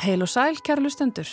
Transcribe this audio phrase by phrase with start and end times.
[0.00, 1.28] Heil og sæl, kæra lustendur.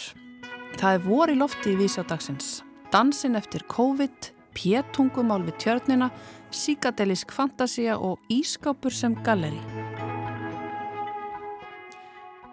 [0.76, 2.66] Það er vor í lofti í vísjádagsins.
[2.92, 6.10] Dansin eftir COVID, pétungumál við tjörnina,
[6.52, 9.62] síkadelisk fantasia og ískápur sem galleri.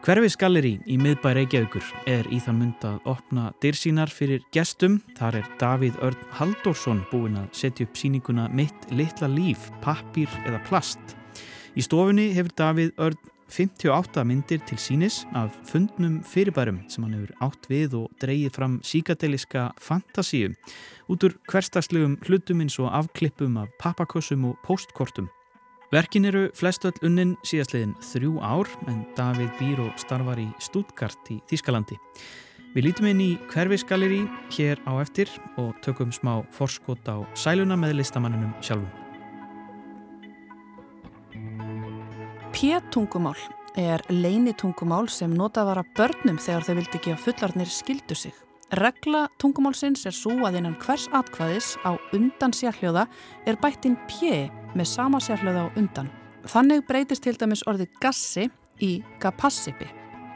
[0.05, 5.01] Hverfisgalleri í miðbæ Reykjavíkur er í þann mynd að opna dyrsínar fyrir gestum.
[5.19, 10.63] Þar er Davíð Örn Halldórsson búinn að setja upp síninguna Mitt litla líf, pappir eða
[10.71, 11.19] plast.
[11.75, 17.33] Í stofunni hefur Davíð Örn 58 myndir til sínis af fundnum fyrirbærum sem hann hefur
[17.43, 20.55] átt við og dreyið fram síkadeliska fantasíu
[21.11, 25.29] út úr hverstagslegum hlutum eins og afklippum af pappakossum og postkortum.
[25.91, 31.99] Verkin eru flestöll unnin síðastliðin þrjú ár en Davíð og starfar í Stuttgart í Þískalandi.
[32.75, 38.01] Við lítum inn í hverfisgaleri hér á eftir og tökum smá forskot á sæluna með
[38.01, 39.04] listamanninum sjálfum.
[42.65, 43.37] P-tungumál
[43.77, 48.33] er leinitungumál sem notað var að börnum þegar þau vildi ekki að fullarnir skildu sig.
[48.81, 53.05] Regla tungumálsins er svo að innan hvers atkvæðis á undan sérhljóða
[53.45, 56.09] er bættinn P með sama sérhljóða á undan.
[56.49, 58.49] Þannig breytist til dæmis orðið gassi
[58.81, 59.91] í gapassipi.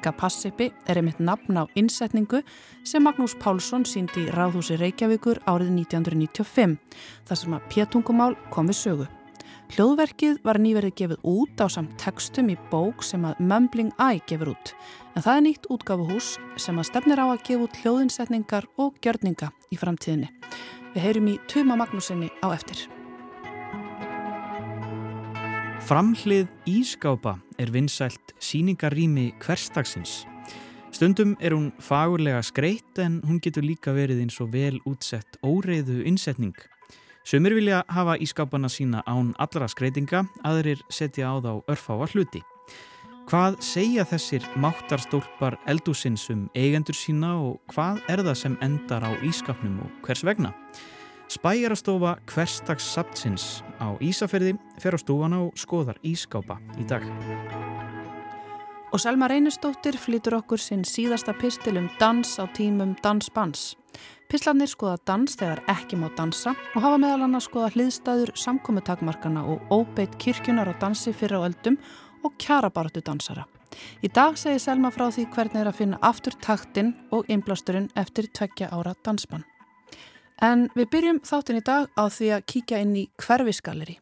[0.05, 2.43] Gapassipi er einmitt nafn á innsetningu
[2.85, 6.77] sem Magnús Pálsson síndi í Ráðhúsi Reykjavíkur árið 1995
[7.25, 9.09] þar sem að P-tungumál komi sögu.
[9.69, 14.55] Hljóðverkið var nýverið gefið út á samt textum í bók sem að Mumbling Eye gefur
[14.55, 14.71] út
[15.13, 19.51] en það er nýtt útgafuhús sem að stefnir á að gefa út hljóðinsetningar og gjörninga
[19.69, 20.31] í framtíðinni.
[20.95, 22.87] Við heyrum í Tuma Magnúsinni á eftir.
[25.85, 30.23] Framhlið Ískápa er vinsælt síningarými hverstagsins.
[30.97, 36.01] Stundum er hún fagurlega skreitt en hún getur líka verið eins og vel útsett óreiðu
[36.09, 36.57] innsetning.
[37.29, 42.41] Sumir vilja hafa ískapana sína án allra skreitinga, aðrir setja á þá örfáa hluti.
[43.29, 49.13] Hvað segja þessir máttarstólpar eldúsins um eigendur sína og hvað er það sem endar á
[49.21, 50.55] ískapnum og hvers vegna?
[51.29, 57.05] Spæjarastofa hverstags saptsins á Ísafjörði fer á stofana og skoðar ískápa í dag.
[58.89, 63.75] Og Selma Reynistóttir flytur okkur sinn síðasta pistil um dans á tímum dansbans.
[64.29, 69.71] Pislarnir skoða dans þegar ekki má dansa og hafa meðal annars skoða hliðstæður samkominntakmarkana og
[69.73, 71.79] óbeitt kirkjunar á dansi fyrir á öldum
[72.21, 73.47] og kjarabartu dansara.
[74.05, 78.29] Í dag segir Selma frá því hvernig er að finna aftur taktinn og inblasturinn eftir
[78.29, 79.47] tveggja ára dansbann.
[80.45, 83.97] En við byrjum þáttinn í dag á því að kíkja inn í hverfisgalleri.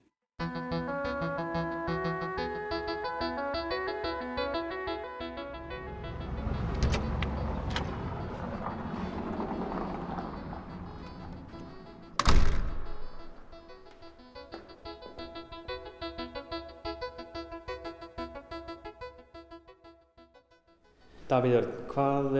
[21.26, 22.36] Davíð Örn, hvað,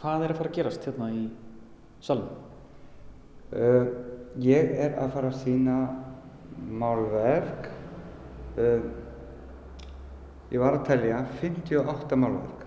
[0.00, 1.26] hvað er að fara að gerast hérna í
[2.02, 2.42] salunum?
[3.54, 3.86] Uh,
[4.42, 5.76] ég er að fara að sína
[6.66, 7.68] málverk.
[8.58, 8.88] Uh,
[10.50, 12.66] ég var að telja 58 málverk.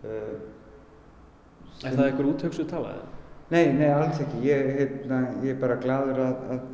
[0.00, 0.38] Uh,
[1.84, 3.02] er það eitthvað útöksu talað?
[3.50, 4.40] Nei, nei, alls ekki.
[4.46, 6.68] Ég, hérna, ég er bara gladur að, að,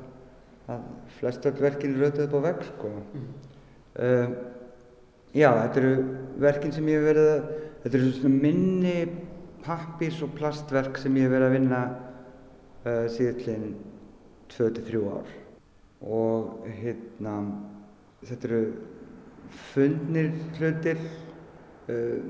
[0.76, 0.86] að
[1.18, 2.92] flest öll verkin er rautuð upp á vegg, sko.
[3.16, 3.34] Mm.
[5.34, 5.94] Já, þetta eru
[6.40, 7.48] verkin sem ég hef verið að,
[7.82, 8.98] þetta eru svona minni
[9.66, 11.80] pappís og plastverk sem ég hef verið að vinna
[12.86, 13.72] uh, síðan
[14.52, 15.32] 2-3 ár.
[16.06, 17.34] Og hérna,
[18.22, 18.60] þetta eru
[19.72, 21.02] fundnir hlutir,
[21.90, 22.20] uh,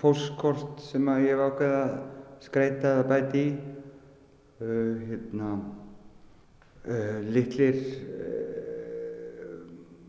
[0.00, 1.96] postkort sem ég hef ákveðið að
[2.46, 3.56] skreita eða bæti í,
[4.60, 5.56] uh, hérna,
[7.34, 7.80] litlir,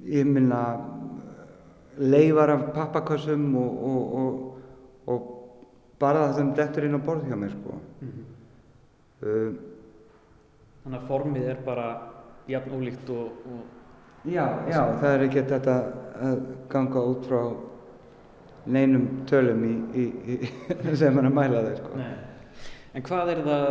[0.05, 0.59] ég minna,
[1.97, 4.59] leifar af pappakössum og, og, og,
[5.07, 5.33] og
[5.99, 7.79] bara það sem dettur inn á borð hjá mér sko.
[8.01, 8.25] Mm -hmm.
[9.27, 9.53] uh,
[10.83, 11.87] Þannig að formið er bara
[12.47, 13.31] jafn ólíkt og...
[14.25, 15.73] Já, já, það er ekki þetta
[16.21, 17.41] að ganga út frá
[18.65, 21.97] neinum tölum í, í, í sem mann að mæla þau sko.
[21.99, 22.15] Nei.
[22.93, 23.67] En hvað er það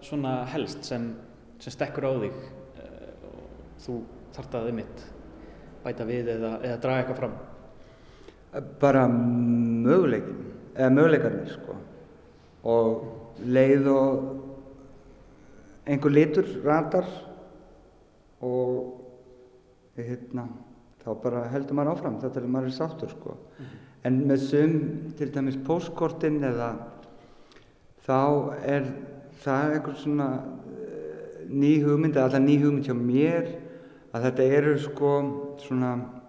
[0.00, 1.14] svona helst sem,
[1.58, 3.98] sem stekkur á þig uh, og þú
[4.32, 5.04] þart að þið mitt
[5.82, 7.36] bæta við eða, eða draga eitthvað fram?
[8.80, 10.40] Bara möguleikin
[10.76, 11.76] eða möguleikarnir sko
[12.68, 14.26] og leið og
[15.88, 17.06] einhver litur ratar
[18.42, 18.98] og
[19.96, 20.46] hérna
[21.02, 23.78] þá bara heldur maður áfram þetta er maður er sáttur sko mm -hmm.
[24.04, 24.72] en með sum
[25.18, 26.76] til dæmis postkortin eða
[28.06, 28.84] þá er
[29.42, 30.28] það einhver svona
[31.48, 33.46] ný hugmynd eða alltaf ný hugmynd hjá mér
[34.12, 35.10] að þetta eru sko
[35.58, 36.21] svona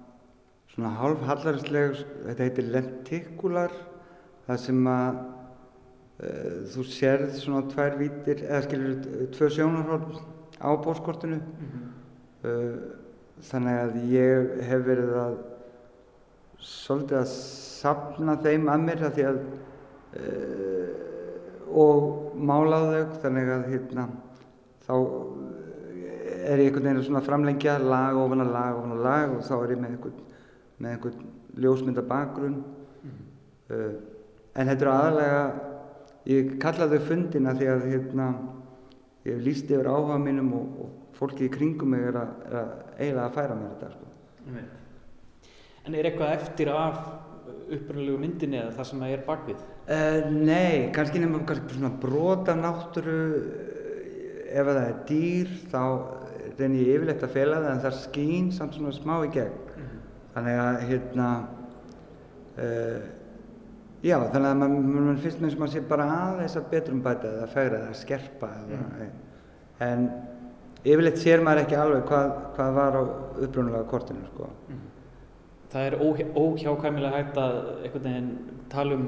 [0.73, 3.73] svona hálf hallarsleg, þetta heitir lentikular,
[4.47, 10.19] það sem að uh, þú sérð svona tvær vítir, eða skilur tvö sjónarhólf
[10.59, 11.39] á bóskortinu.
[11.39, 11.87] Mm -hmm.
[12.49, 12.75] uh,
[13.43, 15.37] þannig að ég hef verið að
[16.63, 19.39] svolítið að sapna þeim að mér að því að
[20.19, 21.03] uh,
[21.73, 24.05] og mála þau þannig að hérna
[24.85, 24.93] þá
[26.43, 29.53] er ég einhvern veginn að framlengja lag ofan að lag ofan að lag og þá
[29.57, 30.21] er ég með einhvern,
[30.79, 31.29] með einhvern
[31.63, 32.63] ljósmynda bakgrunn
[33.03, 33.21] mm
[33.73, 33.93] uh,
[34.53, 35.43] en þetta er aðalega
[36.29, 38.27] ég kalla þau fundina því að hérna
[39.27, 42.71] ég líst yfir áhuga mínum og, og fólki í kringum mig er að, er að
[42.97, 44.09] eiginlega að færa mér þetta sko.
[45.83, 46.99] En er eitthvað eftir af
[47.73, 49.63] uppröðulegu myndinni eða það sem það er bakvið?
[49.83, 53.21] Uh, nei, kannski nefnum kannski svona brota náttúru
[54.53, 55.81] ef það er dýr þá
[56.59, 59.72] reynir ég yfirleitt að fela það en það skýn samt svona smá í gegn.
[60.33, 61.27] Þannig að hérna
[62.57, 63.03] uh,
[64.03, 67.33] já þannig að mann man finnst með þess að sé bara aðeins að betrum bæta
[67.37, 69.11] eða færa eða skerpa eða, mm.
[69.87, 70.07] en
[70.83, 74.49] yfirleitt sér maður ekki alveg hvað, hvað var á upprunalega kortinu sko.
[74.69, 74.89] mm.
[75.73, 75.95] Það er
[76.37, 78.33] óhjákvæmilega hægt að einhvern veginn
[78.69, 79.07] tala um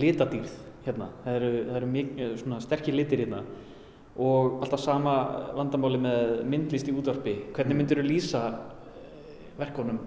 [0.00, 0.54] litadýrð
[0.84, 3.42] hérna, það eru, það eru mjög, sterkir litir hérna.
[4.14, 5.14] Og alltaf sama
[5.56, 7.34] vandamáli með myndlist í útvarpi.
[7.56, 8.73] Hvernig myndir þú lýsa eh,
[9.58, 10.00] verkonum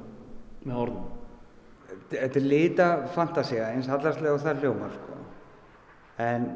[0.66, 1.06] með orðum?
[2.12, 5.20] Þetta er lita fantasia eins hallarslega og það hljómar sko.
[6.24, 6.48] en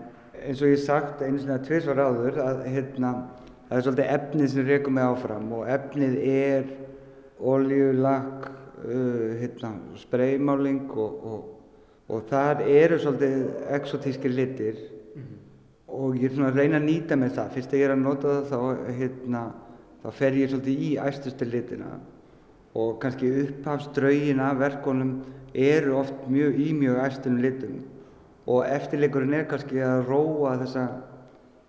[0.41, 3.11] eins og ég sagt einu svona tviðsvar áður að hérna,
[3.67, 6.71] það er svolítið efnið sem rekum mig áfram og efnið er
[7.39, 11.45] oljulakk uh, hérna, spreymáling og, og,
[12.09, 13.45] og þar eru svolítið
[13.77, 15.41] exotískir litir mm -hmm
[15.91, 18.01] og ég er svona að reyna að nýta með það fyrst að ég er að
[18.05, 19.41] nota það þá, hérna,
[20.01, 21.89] þá fer ég svolítið í æstustu litina
[22.75, 25.15] og kannski upphafsdraugin af verkonum
[25.53, 27.81] eru oft mjög í mjög æstunum litum.
[28.47, 30.85] Og eftirleikurinn er kannski að róa þessa,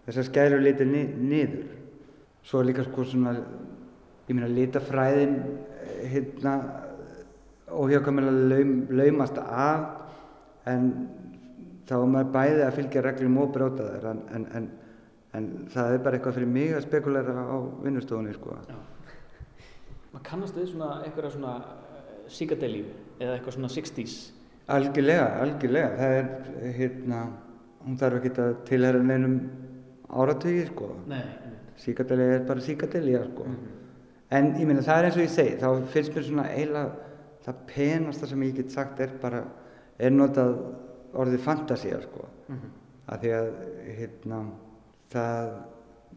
[0.07, 1.67] þessa skæru liti ni niður.
[2.43, 3.35] Svo er líka sko svona
[4.29, 5.37] ég meina litafræðin
[6.13, 6.55] hérna
[7.73, 9.85] óhjákvæmlega laum, laumast af
[10.67, 10.89] en
[11.89, 14.71] þá er maður bæði að fylgja reglum og bróta þær en, en, en,
[15.39, 18.59] en það er bara eitthvað fyrir mig að spekulera á vinnustofunni sko.
[20.13, 22.87] Maður kannast þau svona eitthvað svona eh, síkadelíu
[23.19, 24.33] eða eitthvað svona 60's
[24.71, 25.93] algjörlega, algjörlega.
[25.99, 27.23] Það er hérna
[27.83, 29.39] hún þarf ekki að tilhæra neinum
[30.13, 30.91] áratögi sko.
[31.83, 33.45] Síkadelíu er bara síkadelíu sko.
[33.45, 33.81] Mm -hmm.
[34.31, 36.91] en ég minna það er eins og ég segi þá finnst mér svona eiginlega
[37.45, 39.45] það penasta sem ég get sagt er bara
[39.99, 40.57] er notað
[41.13, 42.29] orðið fantasía sko.
[42.49, 42.71] Mm -hmm.
[43.07, 43.53] af því að
[43.97, 44.47] hérna,
[45.11, 45.51] það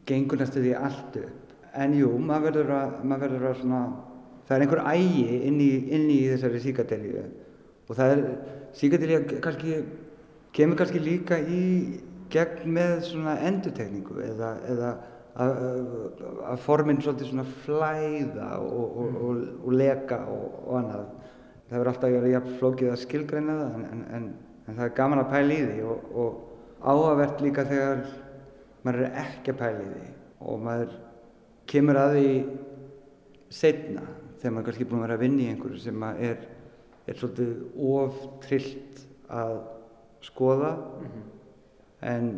[0.05, 1.44] gengur næstu því allt upp
[1.83, 3.81] en jú, maður verður að, maður verður að svona,
[4.47, 7.23] það er einhver ægi inn í, inn í þessari síkadelíu
[7.85, 8.23] og það er,
[8.75, 9.79] síkadelíu kannski,
[10.55, 11.65] kemur kannski líka í
[12.33, 14.95] gegn með svona endutekningu eða, eða
[15.35, 21.09] að formin svolítið svona flæða og, og, og, og leka og annað.
[21.65, 24.27] Það verður alltaf að vera jafn flókið að skilgreina það en, en,
[24.65, 28.05] en það er gaman að pæla í því og, og áhugavert líka þegar
[28.85, 30.13] maður er ekki að pæla í því
[30.45, 30.95] og maður
[31.69, 32.29] kemur að því
[33.49, 34.03] setna
[34.39, 36.43] þegar maður kannski búin að vera að vinna í einhverju sem er,
[37.05, 37.53] er svolítið
[37.93, 39.55] oftrillt að
[40.25, 41.23] skoða mm -hmm.
[42.11, 42.29] en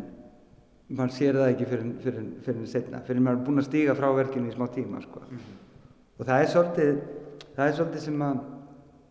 [0.88, 4.08] maður sér það ekki fyrir, fyrir, fyrir setna, fyrir maður er búin að stíga frá
[4.16, 5.20] verkinu í smá tíma sko.
[5.20, 5.56] mm -hmm.
[6.18, 7.00] og það er svolítið
[7.56, 8.38] það er svolítið sem að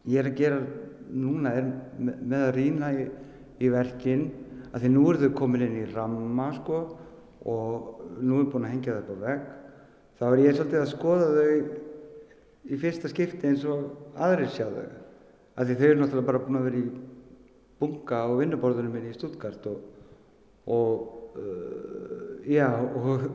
[0.06, 0.60] ég er að gera
[1.12, 1.65] núna er
[2.00, 3.10] með að rýna í,
[3.60, 4.32] í verkin
[4.74, 6.98] að því nú eru þau komin inn í ramma sko
[7.46, 9.41] og nú er búin að hengja það upp á vegg
[10.17, 11.51] þá er ég svolítið að skoða þau
[12.67, 14.88] í fyrsta skipti eins og aðrir sjá þau.
[15.57, 16.89] Að því þau eru náttúrulega bara búin að vera í
[17.77, 19.81] bunga á vinnuborðunum minni í Stuttgart og,
[20.74, 23.27] og uh, já og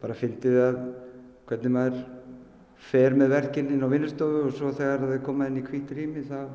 [0.00, 0.80] bara fyndið að
[1.48, 2.00] hvernig maður
[2.90, 6.24] fer með verkinn inn á vinnustofu og svo þegar þau koma inn í hvít rými
[6.28, 6.48] þá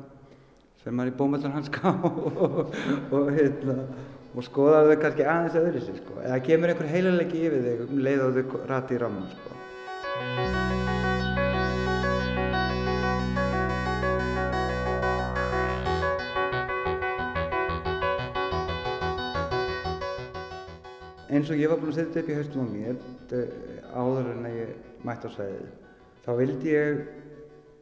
[0.82, 2.74] fer maður í bómallarhanska og,
[3.10, 3.76] og, hérna,
[4.36, 6.18] og skoðar þau kannski aðeins öðru sér sko.
[6.20, 9.52] eða kemur einhver heilalegi yfir þig um leið og þau rati í ramman sko.
[21.36, 23.00] eins og ég var búinn að setja upp í haustum á mér
[23.96, 25.72] áður en að ég mætti á sveiðið
[26.26, 27.00] þá vildi ég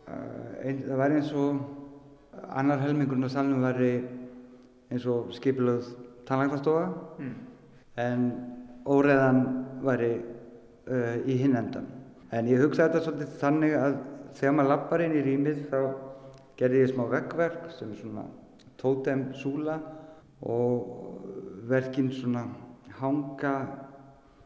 [0.06, 3.92] uh, ein, það væri eins og annar helmingurinn á salnum væri
[4.90, 5.92] eins og skipilöð
[6.28, 6.86] tannlæknastofa
[7.18, 7.34] mm.
[8.04, 8.24] en
[8.84, 9.42] óreðan
[9.84, 11.86] væri uh, í hinn endan.
[12.34, 13.98] En ég hugsaði þetta svolítið þannig að
[14.38, 15.78] þegar maður lappar inn í rýmið þá
[16.58, 18.26] gerði ég smá veggverk sem er svona
[18.80, 19.78] tótem súla
[20.44, 22.44] og verkin svona
[23.00, 23.54] hanga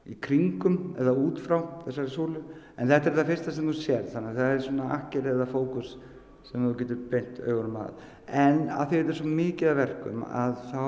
[0.09, 2.43] í kringum eða út frá þessari súlu
[2.79, 5.49] en þetta er það fyrsta sem þú sér þannig að það er svona akkir eða
[5.51, 5.97] fókus
[6.49, 8.05] sem þú getur beint augurum að
[8.41, 10.85] en að því þetta er svo mikið að verkum að þá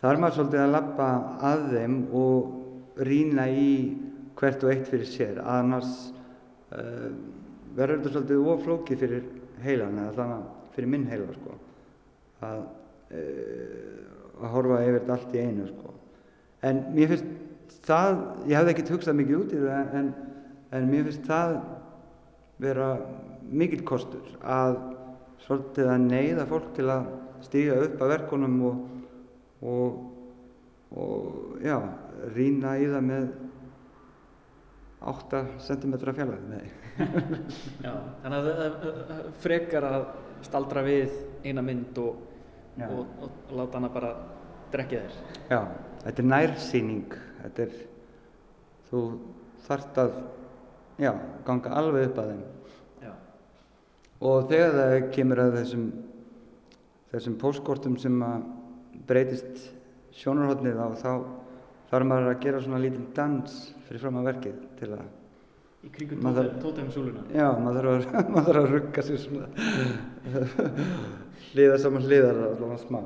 [0.00, 1.08] þarf maður svolítið að lappa
[1.50, 3.72] að þeim og rína í
[4.40, 5.40] hvert og eitt fyrir sér.
[5.44, 5.92] Annars
[6.72, 7.10] uh,
[7.76, 9.28] verður þetta svolítið oflókið fyrir
[9.64, 11.58] heilan eða þannig fyrir minn heila sko.
[12.48, 12.62] Að,
[13.16, 15.94] uh, að horfa yfir þetta allt í einu sko.
[16.66, 20.14] En mér finnst það, ég hafði ekkert hugsað mikið út í það en,
[20.76, 21.58] en mér finnst það
[22.60, 22.88] vera
[23.50, 24.76] mikill kostur að
[25.46, 27.06] svolítið að neyða fólk til að
[27.44, 28.82] stíga upp að verkunum og,
[29.62, 30.00] og,
[30.96, 31.76] og já,
[32.34, 33.30] rína í það með
[35.10, 36.40] 8 cm fjallag
[38.22, 40.02] þannig að það frekar að
[40.44, 41.14] staldra við
[41.44, 42.20] eina mynd og,
[42.84, 44.12] og, og láta hana bara
[44.72, 45.16] drekja þér.
[45.50, 45.60] Já,
[46.04, 47.74] þetta er nærsýning, þetta er,
[48.90, 49.02] þú
[49.66, 50.14] þarft að,
[51.00, 51.10] já,
[51.48, 52.44] ganga alveg upp að þeim.
[53.06, 53.12] Já.
[54.30, 55.86] Og þegar það kemur að þessum,
[57.14, 58.48] þessum póskortum sem að
[59.08, 59.70] breytist
[60.16, 61.12] sjónarhóttnið á, þá
[61.90, 65.08] þarf maður að gera svona lítinn dans fyrir fram að verkið til að
[65.80, 67.22] Í kringum tótem, tótemsúluna?
[67.32, 69.46] Já, maður þarf að, rugga sér svona
[71.54, 73.00] hliða saman hliðar allavega smá.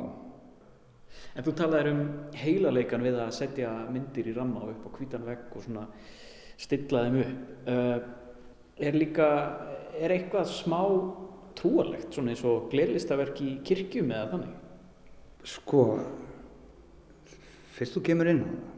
[1.35, 2.03] En þú talaðir um
[2.39, 5.87] heilaleikan við að setja myndir í ramma upp á hvítan vegg og svona
[6.59, 7.47] stilla þeim upp.
[7.71, 7.97] Uh,
[8.91, 9.29] er líka,
[9.95, 10.81] er eitthvað smá
[11.55, 14.61] trúarlegt, svona eins og glerlistaverk í kirkjum eða þannig?
[15.45, 15.99] Sko,
[17.77, 18.71] fyrst þú kemur inn á það,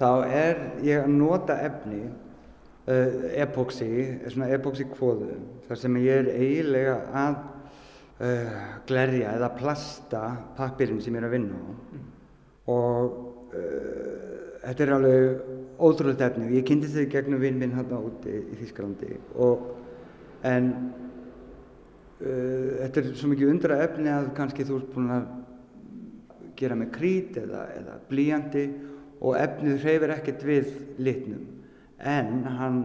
[0.00, 3.88] þá er ég að nota efni uh, epoxy,
[4.26, 10.22] svona epoxy kvóðu þar sem ég er eiginlega að uh, glerja eða plasta
[10.58, 12.06] pappirinn sem ég er að vinna á mm.
[12.76, 13.18] og
[13.56, 15.44] uh, þetta er alveg
[15.80, 19.70] ótrúlega efni og ég kynnti þau gegnum vinn minn hérna úti í Þýskalandi og
[20.44, 20.74] en
[22.20, 25.30] þetta er svo mikið undra efni að kannski þú ert búin að
[26.60, 28.66] gera með krít eða, eða blíjandi
[29.20, 31.46] og efnið hreyfir ekkert við litnum
[32.00, 32.80] en hann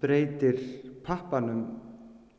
[0.00, 0.60] breytir
[1.04, 1.64] pappanum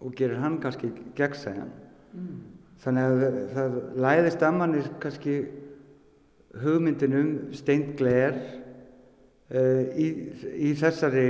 [0.02, 1.70] og gerir hann kannski gegnsæðan
[2.14, 2.40] mm.
[2.84, 5.38] þannig að það læðist að mannir kannski
[6.64, 8.38] hugmyndinum steint gler
[9.54, 10.08] uh, í,
[10.70, 11.28] í þessari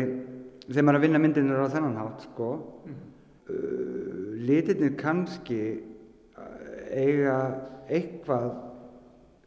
[0.68, 2.50] þegar maður að vinna myndinir á þennan hátt sko
[2.88, 3.04] mm.
[3.52, 5.62] uh, litirnir kannski
[6.88, 7.38] eiga
[7.92, 8.67] eitthvað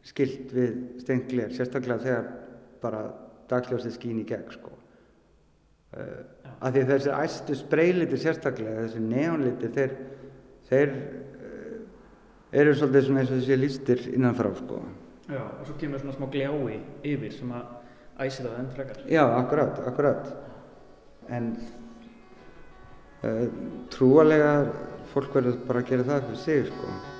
[0.07, 2.29] skilt við steint gler sérstaklega þegar
[2.81, 3.01] bara
[3.51, 4.73] dagsljósið skín í gegn sko.
[5.91, 6.21] Uh,
[6.63, 9.97] af því þessi æstu spreyliti sérstaklega, þessi neonliti þeir,
[10.69, 11.75] þeir uh,
[12.63, 14.79] eru svolítið svona eins og þessi lístir innanfrá sko.
[15.27, 16.79] Já, og svo kemur svona smá gljái
[17.11, 17.77] yfir sem að
[18.23, 19.05] æsi það enn frekar.
[19.11, 20.33] Já, akkurat, akkurat.
[21.31, 21.53] En
[23.27, 23.45] uh,
[23.93, 24.53] trúalega
[25.11, 27.10] fólk verður bara að gera það fyrir sig sko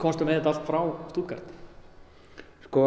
[0.00, 1.52] komstu með þetta allt frá Stuttgart?
[2.66, 2.84] Sko,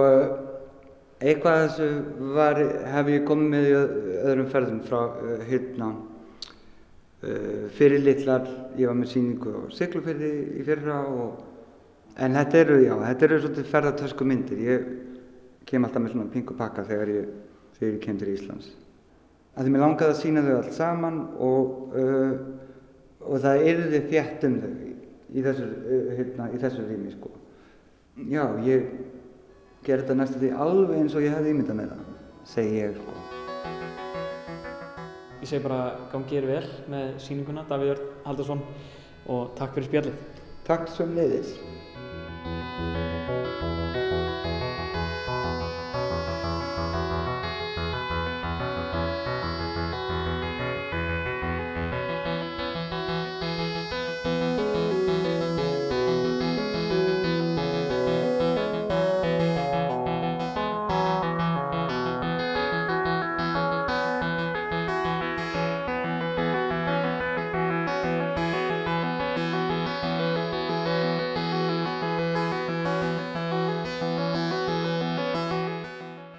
[1.20, 1.90] eitthvað þessu
[2.36, 2.62] var,
[2.94, 8.48] hef ég komið með í öðrum ferðum frá uh, hérna uh, fyrir litlar,
[8.80, 11.46] ég var með síningu á Siglufyrði í fyrra og
[12.20, 14.88] en þetta eru, já, þetta eru svolítið ferðartösku myndir, ég
[15.70, 17.34] kem alltaf með svona pingu pakka þegar ég,
[17.78, 18.72] þegar ég kem til Íslands.
[19.56, 22.34] Það er mér langað að sína þau allt saman og, uh,
[23.28, 24.74] og það erði þjætt um þau
[25.34, 25.68] í þessu,
[26.18, 27.32] hérna, í þessu rými sko.
[28.30, 28.90] Já, ég
[29.86, 32.08] ger þetta næstu því alveg eins og ég hefði ímyndað með það,
[32.54, 33.18] segi ég sko.
[35.40, 35.82] Ég segi bara
[36.12, 38.64] gangið er vel með síninguna, Davíð Örn Haldarsson
[39.30, 40.24] og takk fyrir spjallið.
[40.68, 41.56] Takk sem leiðis.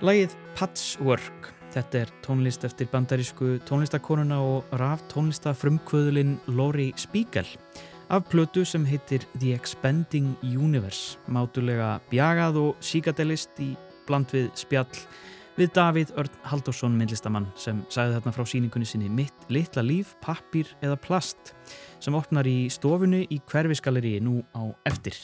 [0.01, 1.51] Lægið Patchwork.
[1.75, 7.45] Þetta er tónlist eftir bandarísku tónlistakonuna og raf tónlistafrumkvöðulinn Lori Spiegel
[8.09, 13.75] af plötu sem heitir The Expanding Universe mátulega bjagað og síkadelist í
[14.09, 15.03] bland við spjall
[15.59, 20.71] við Davíð Örn Haldursson myndlistamann sem sagði þarna frá síningunni sinni Mitt litla líf, pappir
[20.81, 21.53] eða plast
[22.01, 25.21] sem opnar í stofunni í hverfisgalleri nú á eftir.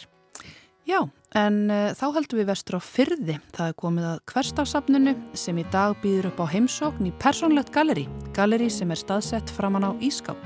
[0.87, 1.01] Já,
[1.35, 3.35] en uh, þá heldum við vestur á fyrði.
[3.57, 8.05] Það er komið að hverstagsafnunu sem í dag býður upp á heimsókn í Personlegt Galleri,
[8.37, 10.39] galleri sem er staðsett framann á Ískáp.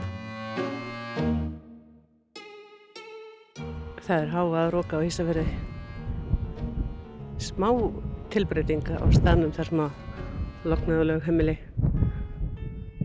[4.07, 5.45] Það er háað að róka á Ísafjörði.
[7.45, 7.69] Smá
[8.33, 11.57] tilbreytinga á stanum þar sem að loknaðuleg heimili.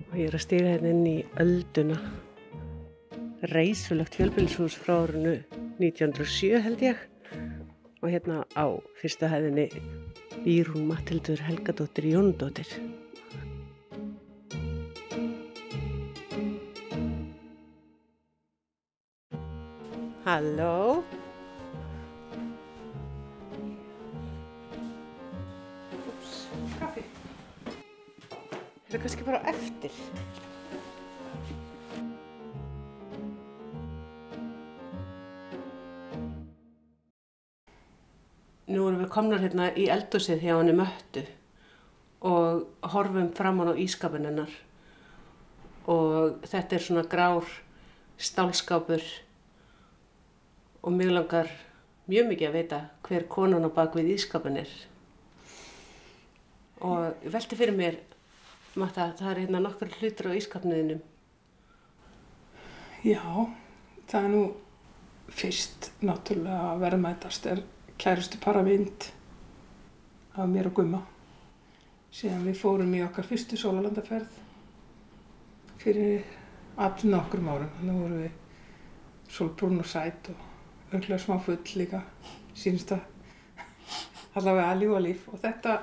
[0.06, 2.00] Og ég er að stiga hérna inn í ölduna.
[3.51, 5.36] Reisulegt fjölbylshús frá árunu
[5.84, 7.04] 1907 held ég
[8.01, 8.65] og hérna á
[8.99, 9.69] fyrsta hæðinni
[10.45, 12.69] býr hún Matildur Helgadóttir Jóndóttir.
[20.25, 21.03] Halló?
[25.93, 26.33] Úps,
[26.79, 27.05] kaffi.
[27.69, 29.93] Er það kannski bara eftir?
[38.65, 41.22] Nú erum við komnar hérna í eldusið hjá henni möttu
[42.25, 44.50] og horfum framann á ískapin hennar.
[45.86, 47.45] Og þetta er svona grár
[48.17, 49.03] stálskápur
[50.81, 51.51] og mjög langar
[52.10, 54.74] mjög mikið að veita hver konan á bakvið ískapin er.
[56.81, 58.01] Og velti fyrir mér
[58.75, 61.00] Matta, það er hérna nokkur hlutur á ískapniðinum.
[63.07, 63.22] Já,
[64.10, 64.41] það er nú
[65.31, 67.62] fyrst náttúrulega verðmætast er
[67.97, 69.11] kærustu paravind
[70.35, 71.01] af mér og Gumma.
[72.11, 74.39] Síðan við fórum í okkar fyrstu sólalandaferð
[75.81, 76.23] fyrir
[76.77, 77.71] allir nokkrum árum.
[77.79, 78.31] Þannig vorum við
[79.35, 82.01] sólbrún og sæt og örglega smá full líka,
[82.55, 83.03] sínst að
[84.35, 85.27] allavega að lífa líf.
[85.31, 85.77] Og þetta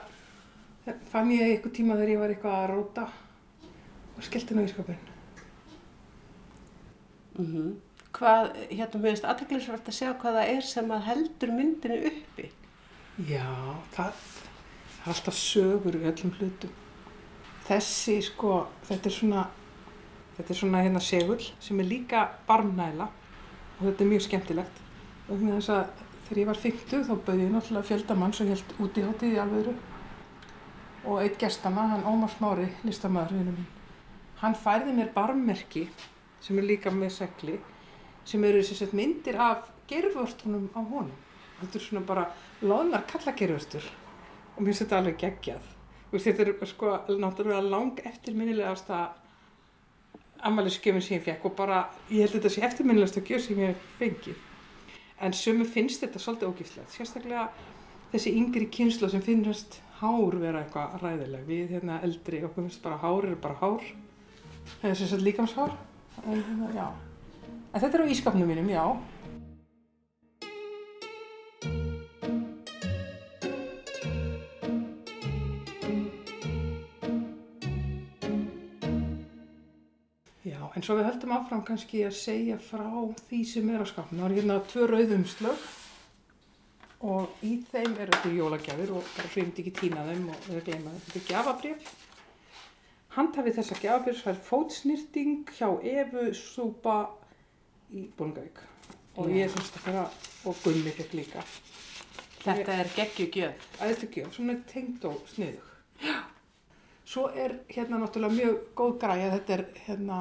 [1.12, 3.08] fann ég eitthvað tíma þegar ég var eitthvað að róta
[4.16, 5.00] og skellti ná í skapin.
[7.38, 7.91] mm -hmm.
[8.12, 12.50] Hvað, hérna mér finnst aðteglisvart að sjá hvað það er sem að heldur myndinu uppi
[13.20, 13.44] Já,
[13.92, 14.20] það,
[15.02, 16.70] er alltaf sögur í öllum hlutum.
[17.66, 18.54] Þessi, sko,
[18.88, 19.42] þetta er svona,
[20.38, 24.80] þetta er svona hérna segull sem er líka barmnæla og þetta er mjög skemmtilegt.
[25.28, 25.92] Og með þess að
[26.24, 29.42] þegar ég var 50 þá bauði ég náttúrulega fjöldamann sem held út í hátíð í
[29.44, 29.76] alvöru.
[31.04, 33.68] Og eitt gestana, hann Ómar Smári, listamæður, vinnu mín,
[34.40, 35.84] hann færði mér barmmerki
[36.40, 37.60] sem er líka með segli
[38.24, 41.18] sem eru sem myndir af gerfvörtunum á honum.
[41.60, 42.28] Þetta er svona bara
[42.62, 43.84] loðnar kallagerfvörtur
[44.56, 45.68] og mér finnst þetta alveg geggjað.
[46.12, 49.02] Veist, þetta er sko náttúrulega lang eftirminnilegasta
[50.42, 54.40] ammælisgjöfin sem ég fekk og bara ég held þetta sé eftirminnilegasta gjöf sem ég fengið.
[55.22, 57.46] En sömu finnst þetta svolítið ógifslegt, sérstaklega
[58.12, 61.46] þessi yngri kynslu sem finnast hár vera eitthvað ræðileg.
[61.46, 63.86] Við hérna eldri okkur finnst bara hár eru bara hár,
[64.80, 65.78] það er sagt líkamshár.
[66.26, 67.11] En, hérna, já.
[67.72, 68.84] En þetta er á ískapnum mínum, já.
[80.44, 82.90] Já, en svo við höldum áfram kannski að segja frá
[83.30, 84.20] því sem er á skapnum.
[84.20, 85.64] Það er hérna tvö rauðumslög
[87.08, 90.92] og í þeim eru þetta jólagjafir og bara hrýmdi ekki tína þeim og eða gleyma
[90.92, 91.00] þeim.
[91.06, 91.96] Þetta er gjafabrif.
[93.16, 97.00] Handhafið þessa gjafabrifs fær fótsnýrting hjá Efu Súpa
[97.92, 98.62] í Bólungavík
[99.16, 99.34] og Já.
[99.36, 100.04] ég er semst að fara
[100.48, 101.44] og Gulli fekk líka.
[102.42, 105.68] Þetta er geggjugjöf Æðislega gjöf, svona tengd og sniðug.
[107.12, 110.18] Svo er hérna náttúrulega mjög góð græja, þetta er hérna,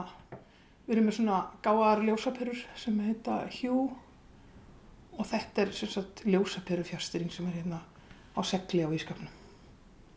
[0.86, 3.88] við erum með svona gáðar ljósaperur sem heita Hue
[5.18, 7.82] og þetta er sem sagt ljósaperu fjárstyrring sem er hérna
[8.36, 9.32] á segli á ískapnum.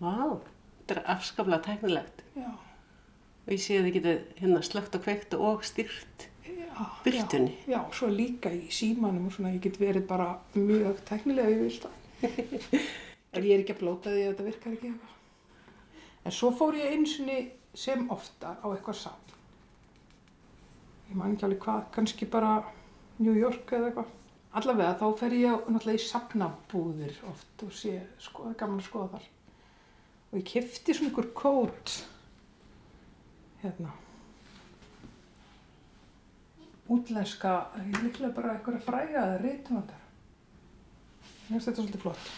[0.02, 0.40] Vá,
[0.82, 2.24] þetta er afskaplega tæknilegt.
[2.34, 6.28] Já, og ég sé að þið getið hérna slögt og kveikt og styrt
[6.74, 7.54] já, Birtunni.
[7.66, 11.80] Já, já, svo líka í símanum og svona ég get verið bara mjög tæknilega yfir
[11.84, 12.00] það.
[13.34, 15.10] en ég er ekki að blóta því að þetta virkar ekki eitthvað.
[16.24, 17.38] En svo fór ég einsinni
[17.76, 19.32] sem oftar á eitthvað safn.
[21.10, 22.52] Ég man ekki alveg hvað, kannski bara
[23.18, 24.12] New York eða eitthvað.
[24.54, 28.80] Allavega þá fer ég á- náttúrulega í safnabúðir oft og sé, sko, það er gaman
[28.80, 29.26] að skoða þar.
[30.30, 31.94] Og ég kefti svona ykkur kót,
[33.64, 33.90] hérna,
[36.94, 40.00] útlenska, ég líklega bara eitthvað frægaði reytumandar.
[41.48, 42.30] Mér finnst þetta svolítið flott.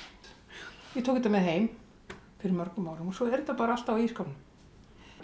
[0.96, 1.70] Ég tók þetta með heim
[2.40, 4.42] fyrir mörgum árum og svo er þetta bara alltaf á ískapnum.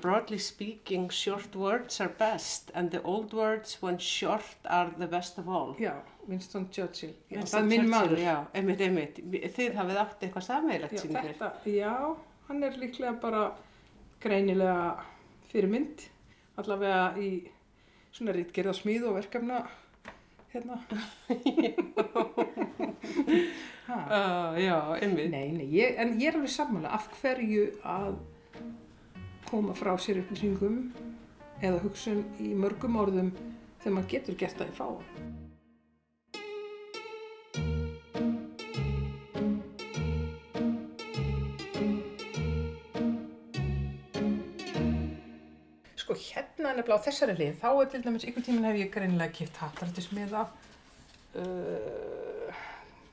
[0.02, 5.38] broadly speaking, short words are best and the old words when short are the best
[5.38, 5.74] of all.
[5.78, 5.94] Já,
[6.28, 7.14] Winston Churchill.
[7.30, 8.22] Já, Winston það er minn maður.
[8.22, 9.20] Já, einmitt, einmitt.
[9.56, 11.28] Þið hafið átt eitthvað sammeilegt Já, sínir.
[11.30, 11.94] þetta, já,
[12.48, 13.44] hann er líklega bara
[14.22, 14.78] greinilega
[15.52, 16.06] fyrirmynd,
[16.60, 17.30] allavega í
[18.12, 19.64] svona rítgerða smíð og verkefna
[20.52, 20.80] hérna.
[23.92, 25.30] Uh, já, einmitt.
[25.30, 28.14] nei, nei, ég, en ég er alveg sammála af hverju að
[29.50, 30.78] koma frá sér upplýsingum
[31.60, 33.32] eða hugsun í mörgum orðum
[33.82, 35.02] þegar maður getur gert það í fáum.
[46.00, 49.36] Sko hérna nefnilega á þessari hlið, þá er til dæmis einhvern tíminn hef ég greinilega
[49.38, 50.46] kipt hattarættismiða
[51.40, 52.60] uh,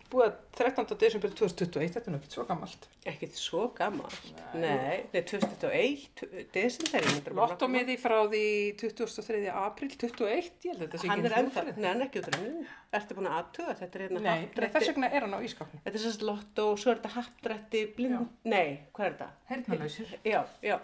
[0.09, 0.87] búið að 13.
[1.01, 2.85] desember 2021, þetta er nú ekkert svo gammalt.
[3.11, 4.15] Ekkert svo gammal.
[4.57, 6.23] Nei, nei, 2001,
[6.55, 7.29] desember.
[7.37, 8.41] Lottomiði frá því
[8.81, 9.43] 23.
[9.53, 12.23] april 21, ég held að þetta sé Hann ekki er sinni nei, hann er ekki
[12.23, 12.65] út rennu.
[12.99, 13.77] Ertu búin að aðtuga?
[13.83, 14.73] Þetta er hérna Nei, happdrætti.
[14.79, 15.83] þess vegna er hann á ískapni.
[15.85, 18.33] Þetta er sérst lotto og svo er þetta happdrætti blind.
[18.49, 18.65] Nei,
[18.97, 19.29] hvað er þetta?
[19.53, 20.17] Heyrnarlausir.
[20.25, 20.79] Já, já,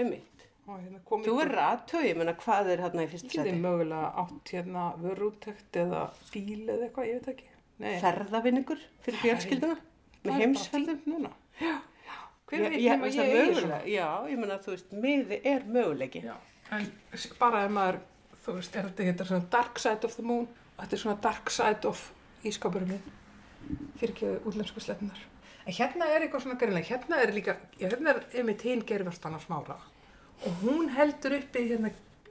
[0.00, 0.47] ummitt.
[0.68, 3.52] Hérna komið Þú er aðtuga, ég menna hvað er hérna í fyrsta seti?
[3.62, 6.02] mögulega átt hérna vörúttekt eða
[6.32, 7.46] bíl eða eitthvað, ég veit ekki.
[7.78, 9.76] Nei, Ferðavinningur fyrir fjölskylduna
[10.24, 11.00] með er heimsferðum.
[11.06, 11.30] núna.
[11.60, 11.74] Já,
[12.50, 13.86] hver Ég- veit ég- veist ég eigi mögulega-.
[13.86, 16.22] Já, ég menna þú veist, miði er möguleiki.
[16.24, 16.34] Já,
[16.72, 16.92] en
[17.38, 18.00] bara ef maður,
[18.44, 21.50] þú veist, er þetta hérna svona dark side of the moon, þetta er svona dark
[21.50, 22.12] side of
[22.44, 23.02] ískapurum minn,
[23.98, 25.16] fyrir ekki útlensku slefnar.
[25.66, 28.26] En hérna er eitthvað svona gerinlega, hérna er líka, hérna er
[30.44, 31.90] og hún heldur uppi hérna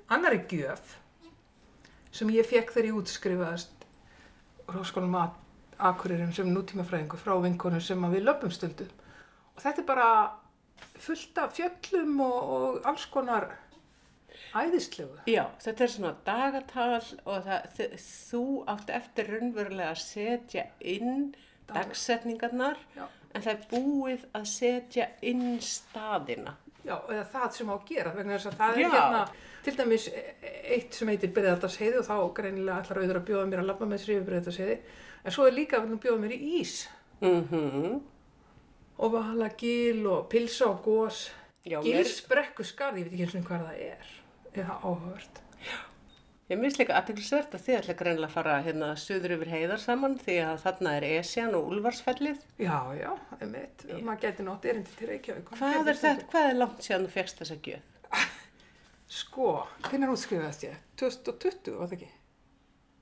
[0.10, 0.96] annari gjöf
[2.12, 3.86] sem ég fekk þegar ég útskrifaðist
[4.72, 5.16] Róskólum
[5.78, 8.90] Akureyrum sem nútímafræðingu frá vinkonum sem við löpum stundum
[9.56, 10.10] og þetta er bara
[10.98, 13.52] fullt af fjöllum og, og alls konar
[14.58, 15.18] æðislegu.
[15.30, 18.44] Já, þetta er svona dagatal og það, þú
[18.74, 21.32] átt eftir raunverulega að setja inn
[21.70, 26.56] dagsetningarnar en það er búið að setja inn staðina.
[26.88, 28.88] Já, eða það sem á að gera, vegna þess að það Já.
[28.88, 29.24] er hérna
[29.68, 33.64] til dæmis e- eitt sem heitir Breiðardalsheiði og þá greinilega ætlar auður að bjóða mér
[33.64, 34.78] að labba með sér yfir Breiðardalsheiði,
[35.24, 36.78] en svo er líka að bjóða mér í ís.
[37.20, 37.98] Mm
[38.98, 41.28] og vala gil og pilsa og gós,
[41.68, 44.14] Já, mér, gilsbrekku skarð, ég veit ekki eins og hvað það er,
[44.56, 45.42] eða áhugavert.
[46.48, 50.18] Ég minnst líka aðteglisvert að þið ætla greinilega að fara hérna söður yfir heiðar saman
[50.22, 52.44] því að þarna er Esjan og Úlfarsfellið.
[52.64, 53.10] Já, já,
[53.42, 55.52] einmitt, maður geti nótt erindi til Reykjavík.
[55.60, 57.90] Hvað er þetta, hvað er langt síðan þú fegst þessa gjöf?
[59.18, 59.50] Sko,
[59.88, 60.80] hvernig útskrifaðist ég?
[61.00, 62.14] 2020, var það ekki?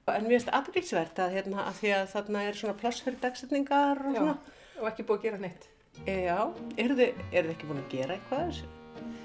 [0.05, 4.01] En mér finnst aðteglisvert að hérna að því að þarna er svona pláss fyrir dagsetningar
[4.05, 4.35] og Já, svona.
[4.77, 5.69] og ekki búið að gera neitt.
[6.05, 6.37] Já,
[6.77, 8.69] eru þið, eru þið ekki búin að gera eitthvað þessu?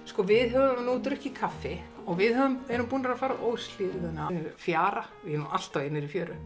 [0.09, 1.75] Sko við höfum nú drukkið kaffi
[2.07, 4.29] og við höfum, erum búin að fara óslíðuna
[4.61, 6.39] fjara, við erum alltaf innir í fjöru.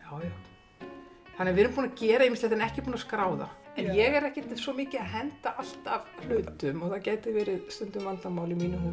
[0.00, 0.32] Já, já.
[1.38, 3.50] Þannig við erum búin að gera ýmislegt en ekki búin að skráða.
[3.80, 8.08] En ég er ekkert svo mikið að henda alltaf hlutum og það geti verið stundum
[8.10, 8.90] vandamál í mínu hú,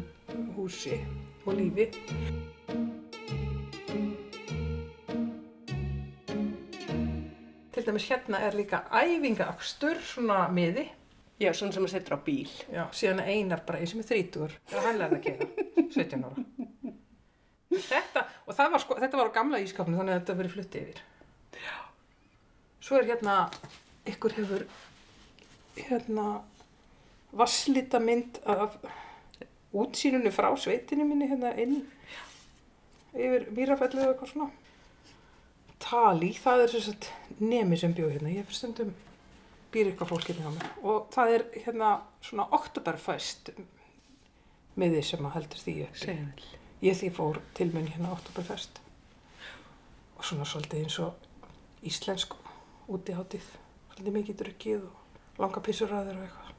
[0.56, 1.00] húsi
[1.44, 1.90] og lífi.
[7.74, 10.88] Til dæmis hérna er líka æfingaakstur, svona miði.
[11.38, 12.48] Já, svona sem að setja á bíl.
[12.72, 15.46] Já, síðan er einar bara eins sem er þrítur og hann lærði að keira,
[15.78, 16.44] 17 ára.
[17.68, 20.82] Þetta, og það var sko, þetta var á gamla ískapinu þannig að þetta verið flutti
[20.82, 21.02] yfir.
[21.58, 21.74] Já.
[22.84, 23.34] Svo er hérna,
[24.08, 24.64] ykkur hefur,
[25.76, 26.28] hérna,
[27.36, 28.78] vasslita mynd af
[29.76, 31.82] útsýnunu frá sveitinu minni hérna inn
[33.12, 34.48] yfir Mýrafellið eða eitthvað svona.
[35.82, 38.94] Tali, það er sem sagt nemi sem bjóð hérna, ég fyrir stundum
[39.72, 41.90] býr eitthvað fólk hérna hjá mér og það er hérna
[42.24, 43.50] svona Oktoberfest
[44.78, 46.18] miði sem að heldur því uppi.
[46.86, 48.78] Ég því fór til minn hérna Oktoberfest
[50.18, 52.34] og svona svolítið eins og íslensk
[52.90, 53.44] útihátið,
[53.94, 56.54] svolítið mikið drukkið og langa pissuræður og eitthvað.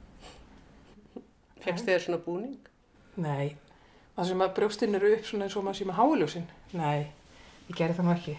[1.64, 2.58] Fegst þið svona búning?
[3.20, 3.56] Nei,
[4.16, 6.46] það sem að brjóstinn eru upp svona eins og maður sé með háljósin.
[6.80, 7.00] Nei,
[7.70, 8.38] ég gerði það nú ekki.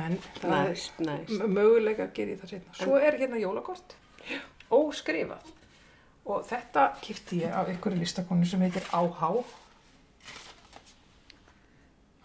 [0.00, 1.32] En það Næs, næs.
[1.34, 2.76] er m- mögulega að gera ég það setna.
[2.78, 3.96] Svo er hérna jólakort,
[4.70, 5.48] óskrifað.
[6.30, 9.30] Og þetta kipti ég af einhverju listakonu sem heitir Áhá.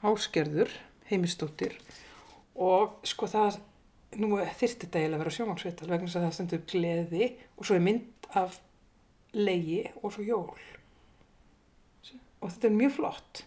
[0.05, 0.69] Áskerður,
[1.09, 1.73] heimistóttir.
[2.61, 3.57] Og sko það,
[4.21, 7.79] nú þyrfti þetta eiginlega að vera sjómansveital vegna þess að það stendur gleði og svo
[7.79, 8.59] er mynd af
[9.33, 10.61] legi og svo jól.
[12.43, 13.43] Og þetta er mjög flott.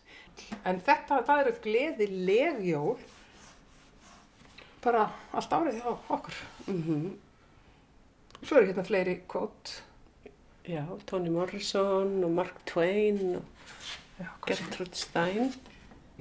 [0.67, 2.99] En þetta, það eru gleði legjól
[4.83, 6.45] bara allt árið á okkur.
[6.67, 7.17] Mm
[8.39, 9.88] Svo eru hérna fleiri kvót.
[10.69, 13.45] Já, Toni Morrison og Mark Twain og
[14.19, 15.53] Já, Gertrude Stein.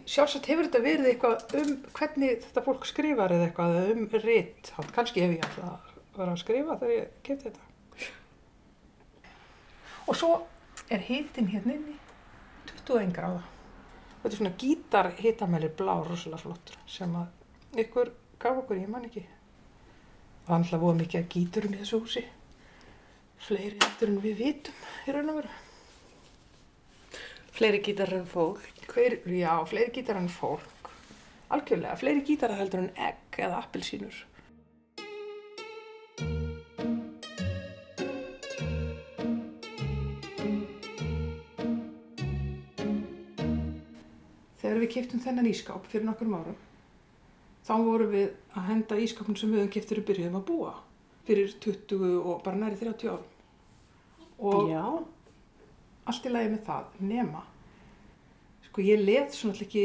[0.08, 4.70] Sjálfsagt hefur þetta verið eitthvað um hvernig þetta fólk skrifar eða eitthvað um ritt.
[4.96, 7.66] Kannski hef ég alltaf vera að skrifa þegar ég kefti þetta.
[10.08, 10.32] Og svo
[10.88, 11.98] er hitin hérna inni
[12.72, 13.44] 21 gráða.
[14.22, 19.12] Þetta er svona gítar hitamælir blá rosalega flottur sem að ykkur gaf okkur, ég man
[19.12, 19.28] ekki.
[20.46, 22.28] Það var alltaf voða mikið að gíturum í þessu húsi.
[23.38, 25.52] Fleiri eftir en við vitum í raun og veru.
[27.58, 28.64] Fleiri gítar en fólk.
[28.90, 30.90] Hver, já, fleiri gítar en fólk.
[31.54, 34.18] Algjörlega, fleiri gítar heldur en egg eða appelsínur.
[44.58, 46.58] Þegar við kiptum þennan ískáp fyrir nokkur árum,
[47.64, 50.76] þá vorum við að henda ískápun sem við höfum kipt fyrir byrjuðum að búa
[51.28, 53.30] fyrir 20 og bara næri 30 árum.
[54.38, 54.84] Og Já.
[56.08, 57.44] allt í lagi með það, nema
[58.78, 59.84] sko ég leð svona ekki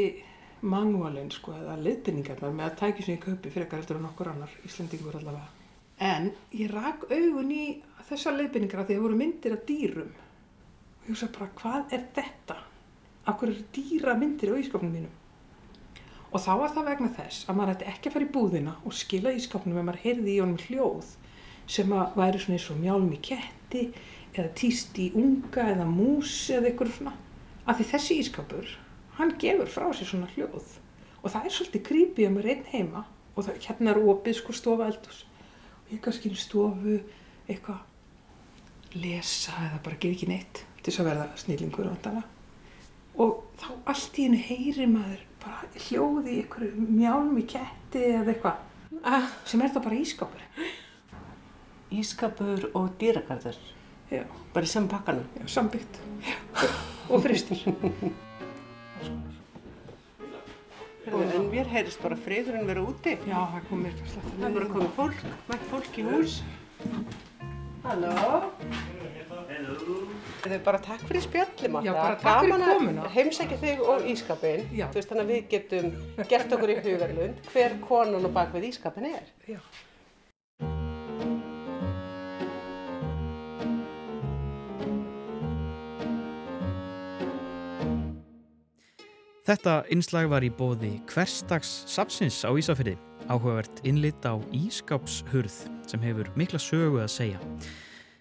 [0.68, 4.52] manualinn sko eða leiðbynningarnar með að tækja sem ég kaupi frekar eftir að nokkur annar
[4.68, 5.48] Íslandingur allavega.
[6.02, 7.64] En ég rak augun í
[8.11, 10.12] þessar leiðbynningar að því að það voru myndir af dýrum.
[10.12, 12.59] Og ég hugsa bara hvað er þetta?
[13.24, 15.16] Hverju eru dýra myndir á ískapnum mínum?
[16.33, 18.96] Og þá var það vegna þess að maður ætti ekki að fara í búðina og
[18.98, 21.14] skila ískapnum ef maður heyrði í honum hljóð
[21.70, 23.85] sem að væri svona eins og mjálm í ketti
[24.33, 27.14] eða tíst í unga eða mús eða eitthvað svona.
[27.66, 28.75] Af því þessi ískapur
[29.18, 30.79] hann gefur frá sér svona hljóð.
[31.22, 33.05] Og það er svolítið creepy að maður er einn heima
[33.37, 35.25] og það, hérna er opið sko stofa eldhús.
[35.85, 36.98] Og ég kannski stofu
[37.46, 42.25] eitthvað lesa eða bara gera ekki neitt til þess að verða snillingur og andana
[43.22, 48.35] og þá allt í hennu heyri maður bara hljóði í einhverju mjálm í ketti eða
[48.35, 48.68] eitthvað
[49.03, 50.42] Ah, sem er það bara ískapur
[52.00, 53.57] ískapur og dýragarður.
[54.11, 54.24] já,
[54.55, 55.26] Bara í saman pakkanum.
[55.40, 56.00] já sambyggt
[57.09, 57.22] og
[61.02, 63.16] Heyrðu, En mér heyrist bara friðurinn vera úti.
[63.26, 66.37] já, það kom mér kannski Það er bara komið fólk, mætt fólk í hús.
[67.83, 68.12] Halló.
[70.42, 73.09] Þau bara takk fyrir spjallum Já, bara takk fyrir komuna.
[73.16, 74.62] Heimsækja þig og ískapin.
[74.78, 74.87] Já.
[74.92, 75.90] Þú veist þannig að við getum
[76.31, 79.26] gert okkur í hugarlund hver konan og bak við ískapin er.
[79.50, 79.59] já.
[89.42, 92.94] Þetta innslag var í bóði hverstags sapsins á Ísafyrði,
[93.26, 95.57] áhugavert innlit á ískápshurð
[95.90, 97.40] sem hefur mikla sögu að segja.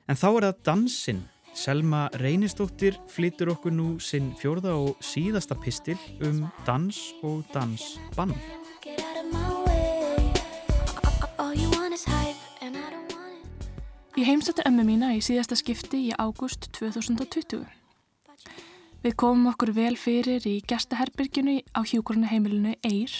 [0.09, 1.21] En þá er það dansinn.
[1.53, 8.33] Selma Reynistóttir flytur okkur nú sinn fjórða og síðasta pistil um dans og dansbann.
[14.17, 17.80] Ég heimsætti ömmu mína í síðasta skipti í ágúst 2020.
[19.01, 23.13] Við komum okkur vel fyrir í gestaherbyrginu á hjúkurnaheimilinu Eyr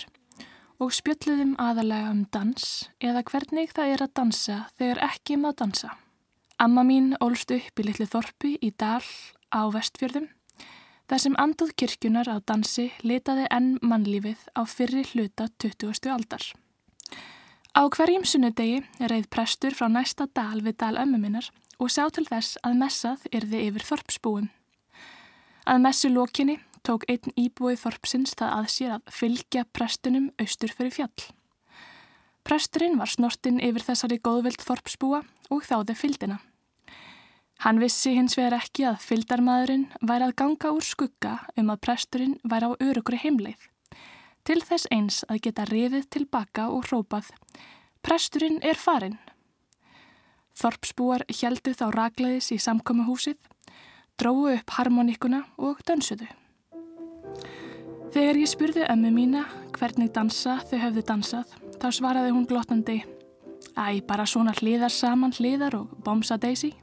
[0.78, 2.67] og spjöldluðum aðalega um dans
[3.02, 5.89] eða hvernig það er að dansa þegar ekki að dansa.
[6.62, 9.02] Amma mín ólst upp í litlu þorpi í Dal
[9.50, 10.30] á vestfjörðum
[11.10, 16.13] þar sem anduð kirkjunar á dansi litaði enn mannlífið á fyrri hluta 20.
[16.13, 16.46] aldar.
[17.74, 21.50] Á hverjum sunnudegi reið prestur frá næsta dal við dal ömmu minnar
[21.82, 24.52] og sá til þess að messað yrði yfir þorpsbúum.
[25.65, 30.95] Að messu lokinni tók einn íbúið þorpsins það að sér að fylgja prestunum austur fyrir
[30.95, 31.26] fjall.
[32.41, 35.21] Presturinn var snortinn yfir þessari góðvild þorpsbúa
[35.54, 36.39] og þáði fylgdina.
[37.62, 42.39] Hann vissi hins vegar ekki að fylgdarmadurinn væri að ganga úr skugga um að presturinn
[42.41, 43.67] væri á örugri heimleið.
[44.41, 47.30] Til þess eins að geta rifið tilbaka og hrópað
[48.02, 49.19] Presturinn er farinn.
[50.58, 53.38] Þorpsbúar heldu þá ragleiðis í samkommahúsið,
[54.22, 56.30] dróðu upp harmoníkuna og dansuðu.
[58.12, 63.02] Þegar ég spurði ömmu mína hvernig dansa þau höfðu dansað, þá svaraði hún glottandi
[63.72, 66.74] Æ, bara svona hliðar saman hliðar og bomsa Daisy.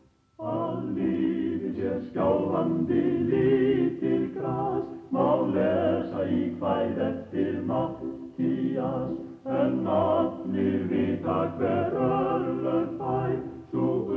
[2.09, 9.13] skjálfandi litir gras má lesa í hvæð eftir Mattías
[9.59, 13.37] en nafnir vita hver örlög fær
[13.71, 14.08] svo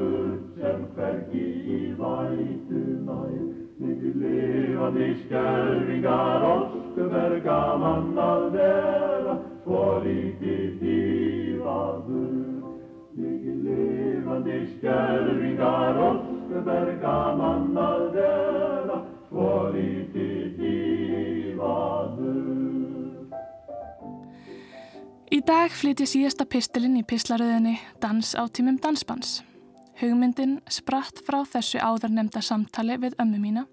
[0.62, 1.46] sem hvergi
[1.76, 3.38] í vætu nær
[3.82, 12.38] mikið lifandi skelfingar óskum er gaman að vera svo lítið dífaður
[13.18, 22.40] Mikið lifandi skelfingar óskum er gaman að vera svo lítið dífaður.
[25.32, 29.51] Í dag flytja síðasta pistilinn í pislaröðinni Dans á tímum dansbans.
[30.02, 33.68] Hugmyndin spratt frá þessu áður nefnda samtali við ömmu mína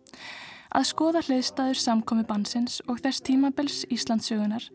[0.76, 4.66] að skoða hliðstæður samkomi bansins og þess tímabels Íslandsögunar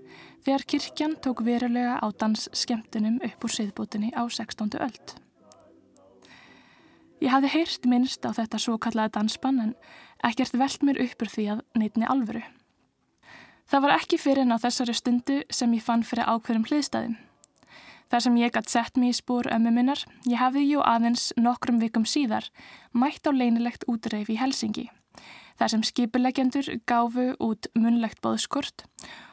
[0.45, 4.73] þegar kirkjan tók verulega á dans skemmtunum upp úr siðbútinni á 16.
[4.81, 5.13] öld.
[7.21, 9.75] Ég hafði heyrt minnst á þetta svo kallaða dansbann en
[10.25, 12.41] ekkert veld mér uppur því að neitni alvöru.
[13.69, 17.15] Það var ekki fyrir en á þessari stundu sem ég fann fyrir ákveðum hliðstæðum.
[18.11, 21.79] Þar sem ég gætt sett mér í spór ömmu minnar, ég hafði jú aðeins nokkrum
[21.81, 22.49] vikum síðar
[22.91, 24.89] mætt á leinilegt útreif í Helsingi.
[25.59, 28.85] Þar sem skipuleggjendur gáfu út munlegt bóðskort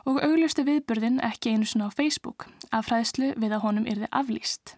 [0.04, 4.76] og auglustu viðburðin ekki einu svona á Facebook af fræðslu við að honum yrði aflýst.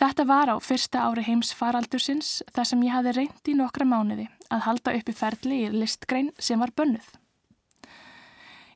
[0.00, 4.30] Þetta var á fyrsta ári heims faraldursins þar sem ég hafði reynd í nokkra mánuði
[4.48, 7.19] að halda upp í ferli í listgrein sem var bönnuð.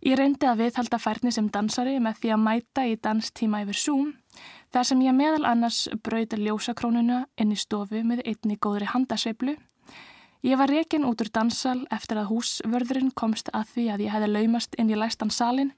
[0.04, 4.10] Ég reyndi að viðhalda færni sem dansari með því að mæta í danstíma yfir Zoom
[4.74, 9.54] þar sem ég meðal annars brauði ljósakrónuna inn í stofu með einni góðri handasveiflu.
[10.44, 14.30] Ég var rekin út úr dansal eftir að húsvörðurinn komst að því að ég hefði
[14.34, 15.72] laumast inn í læstan salin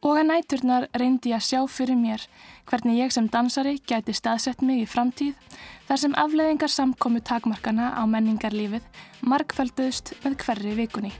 [0.00, 2.24] og að næturnar reyndi ég að sjá fyrir mér
[2.70, 5.36] hvernig ég sem dansari gæti staðsett mig í framtíð
[5.84, 8.88] þar sem afleðingar samkomu takmarkana á menningarlífið
[9.20, 11.12] markfælduðust með hverri vikunni.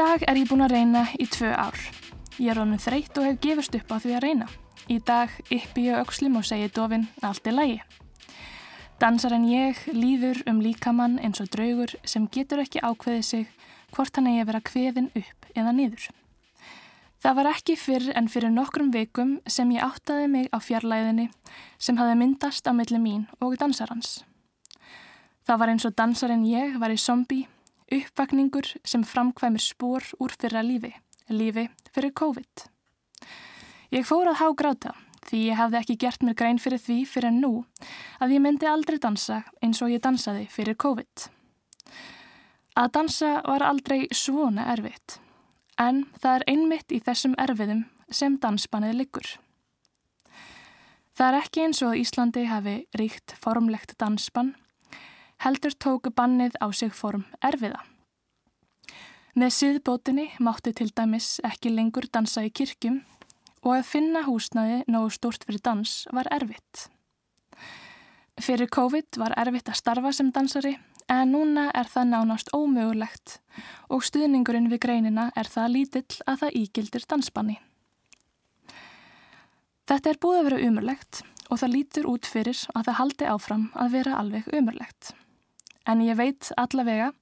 [0.00, 1.76] Dag er ég búin að reyna í tvö ár.
[2.40, 4.46] Ég er honum þreytt og hef gefist upp á því að reyna.
[4.88, 7.82] Í dag yppi ég aukslum og segi dofin allt er lægi.
[9.02, 13.44] Dansar en ég líður um líkamann eins og draugur sem getur ekki ákveðið sig
[13.92, 16.08] hvort hann eigi að vera kveðin upp eða niður.
[17.20, 21.28] Það var ekki fyrr en fyrir nokkrum vikum sem ég áttaði mig á fjarlæðinni
[21.76, 24.22] sem hafi myndast á milli mín og dansarans.
[25.44, 27.44] Það var eins og dansarinn ég var í zombi
[27.90, 30.92] uppvakningur sem framkvæmir spór úr fyrra lífi,
[31.28, 32.66] lífi fyrir COVID.
[33.90, 34.94] Ég fór að há gráta
[35.26, 37.52] því ég hafði ekki gert mér grein fyrir því fyrir nú
[38.22, 41.26] að ég myndi aldrei dansa eins og ég dansaði fyrir COVID.
[42.78, 45.18] Að dansa var aldrei svona erfitt,
[45.78, 49.28] en það er einmitt í þessum erfiðum sem dansbannið liggur.
[51.18, 54.54] Það er ekki eins og Íslandi hafi ríkt formlegt dansbann
[55.40, 57.80] heldur tóku bannið á sig form erfiða.
[59.38, 63.00] Með síðbótinni mátti til dæmis ekki lengur dansa í kirkjum
[63.62, 66.88] og að finna húsnaði nógu stórt fyrir dans var erfitt.
[68.40, 70.74] Fyrir COVID var erfitt að starfa sem dansari
[71.10, 73.38] en núna er það nánast ómögulegt
[73.88, 77.56] og stuðningurinn við greinina er það lítill að það ígildir dansbanni.
[79.90, 83.66] Þetta er búið að vera umurlegt og það lítur út fyrir að það haldi áfram
[83.74, 85.14] að vera alveg umurlegt
[85.88, 87.12] en ég veit allavega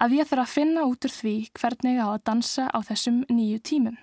[0.00, 3.60] að ég þarf að finna út úr því hvernig á að dansa á þessum nýju
[3.60, 3.98] tímum.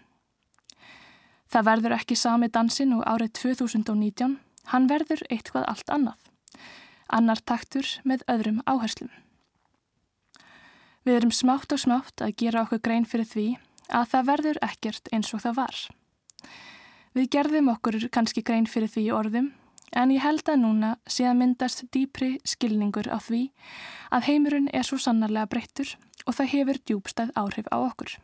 [1.48, 4.36] Það verður ekki sami dansin og árið 2019,
[4.74, 6.20] hann verður eitthvað allt annað.
[7.08, 9.10] Annar taktur með öðrum áherslum.
[11.08, 13.48] Við erum smátt og smátt að gera okkur grein fyrir því
[13.88, 15.78] að það verður ekkert eins og það var.
[17.16, 19.54] Við gerðum okkur kannski grein fyrir því orðum
[19.96, 23.48] En ég held að núna sé að myndast dýpri skilningur á því
[24.12, 25.94] að heimurinn er svo sannarlega breyttur
[26.28, 28.18] og það hefur djúbstæð áhrif á okkur.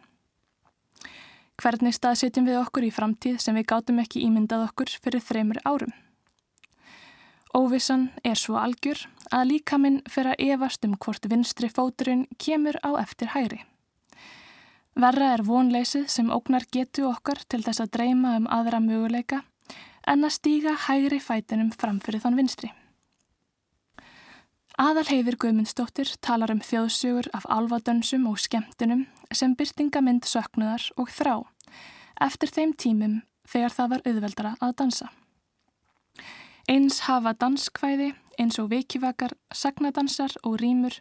[1.61, 5.93] Hvernig staðsetjum við okkur í framtíð sem við gátum ekki ímyndað okkur fyrir þreymur árum?
[7.53, 12.79] Óvissan er svo algjör að líka minn fyrir að evast um hvort vinstri fóturinn kemur
[12.81, 13.61] á eftir hæri.
[14.97, 19.43] Verra er vonleysið sem ógnar getu okkar til þess að dreyma um aðra möguleika
[20.07, 22.71] en að stíga hægri fætinum framfyrir þann vinstri.
[24.81, 31.35] Aðalheifir Guðmundsdóttir talar um þjóðsugur af alvadönsum og skemmtunum sem byrtingamind söknuðar og þrá
[32.21, 35.09] eftir þeim tímum þegar það var auðveldara að dansa.
[36.69, 40.97] Eins hafa danskvæði eins og vikivakar, sagnadansar og rýmur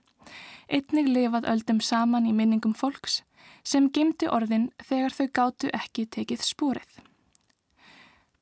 [0.69, 3.23] einnig lifað öldum saman í minningum fólks
[3.65, 7.12] sem gemdi orðin þegar þau gátu ekki tekið spúrið.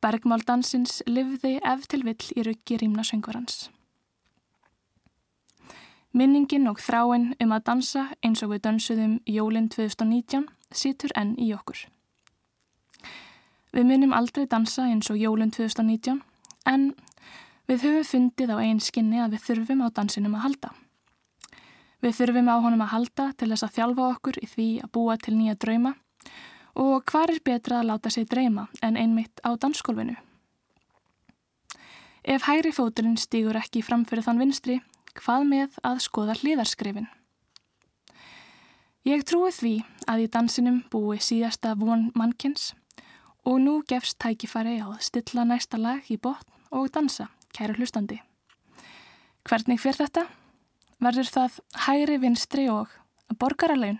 [0.00, 3.68] Bergmáldansins livði ef til vill í ruggi rýmna söngvarans.
[6.12, 11.52] Minningin og þráin um að dansa eins og við dansuðum jólinn 2019 situr enn í
[11.54, 11.84] okkur.
[13.70, 16.18] Við munum aldrei dansa eins og jólinn 2019
[16.66, 16.90] en
[17.70, 20.70] Við höfum fundið á einn skinni að við þurfum á dansinum að halda.
[22.02, 25.14] Við þurfum á honum að halda til þess að þjálfa okkur í því að búa
[25.22, 25.92] til nýja drauma
[26.74, 30.16] og hvað er betra að láta sig dreyma en einmitt á dansskólfinu?
[32.24, 34.80] Ef hægri fóturinn stýgur ekki fram fyrir þann vinstri,
[35.16, 37.08] hvað með að skoða hliðarskrifin?
[39.08, 42.74] Ég trúi því að í dansinum búi síðasta von mannkins
[43.48, 46.44] og nú gefst tækifæri á að stilla næsta lag í botn
[46.76, 48.20] og dansa, kæru hlustandi.
[49.48, 50.26] Hvernig fyrir þetta?
[51.00, 52.92] Verður það hægri vinstri og
[53.40, 53.98] borgaralaun?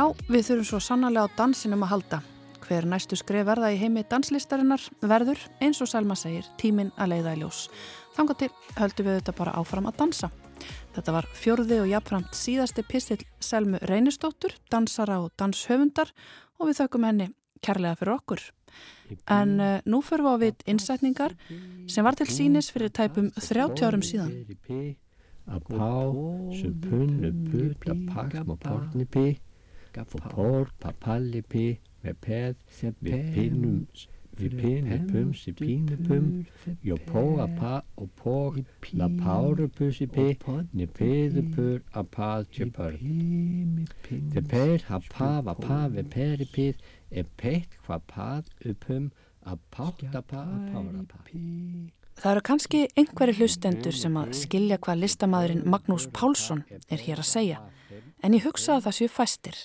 [0.00, 2.18] Já, við þurfum svo sannarlega á dansinum að halda.
[2.64, 7.34] Hver næstu skref verða í heimi danslistarinnar verður, eins og Selma segir, tíminn að leiða
[7.36, 7.58] í ljós.
[8.16, 8.48] Þanga til
[8.78, 10.30] höldum við þetta bara áfram að dansa.
[10.94, 16.14] Þetta var fjórði og jafnframt síðasti pistill Selmu Reynistóttur, dansara og danshöfundar
[16.56, 17.28] og við þökkum henni
[17.60, 18.46] kærlega fyrir okkur.
[19.28, 21.36] En uh, nú förum við á við innsetningar
[21.92, 24.32] sem var til sínis fyrir tæpum 30 árum síðan.
[25.50, 25.92] að pá,
[26.56, 27.30] sem punnu
[27.84, 29.28] að pakk má portni pi,
[30.06, 31.66] for port, papalli pi,
[32.04, 32.56] með peð,
[33.00, 33.84] við pinnum,
[34.40, 36.28] við pinnu pums í pínu pum,
[36.86, 38.36] jo pó að pa og pó,
[38.96, 40.28] la páru pusi pi,
[40.72, 43.04] ni piðu pur að pað tjö pörg.
[44.34, 46.80] Þe per ha pa va pa ve peri pið,
[47.10, 49.10] e peitt hva pað uppum,
[49.48, 51.24] að pátta pa að pára pa.
[52.20, 57.30] Það eru kannski einhverju hlustendur sem að skilja hvað listamæðurinn Magnús Pálsson er hér að
[57.30, 57.62] segja,
[58.22, 59.60] en ég hugsa að það séu fæstir.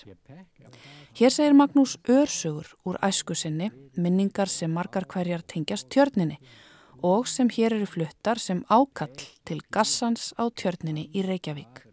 [1.16, 6.38] Hér segir Magnús örsögur úr æsku sinni, minningar sem margar hverjar tengjast tjörninni
[7.02, 11.86] og sem hér eru fluttar sem ákall til gassans á tjörninni í Reykjavík.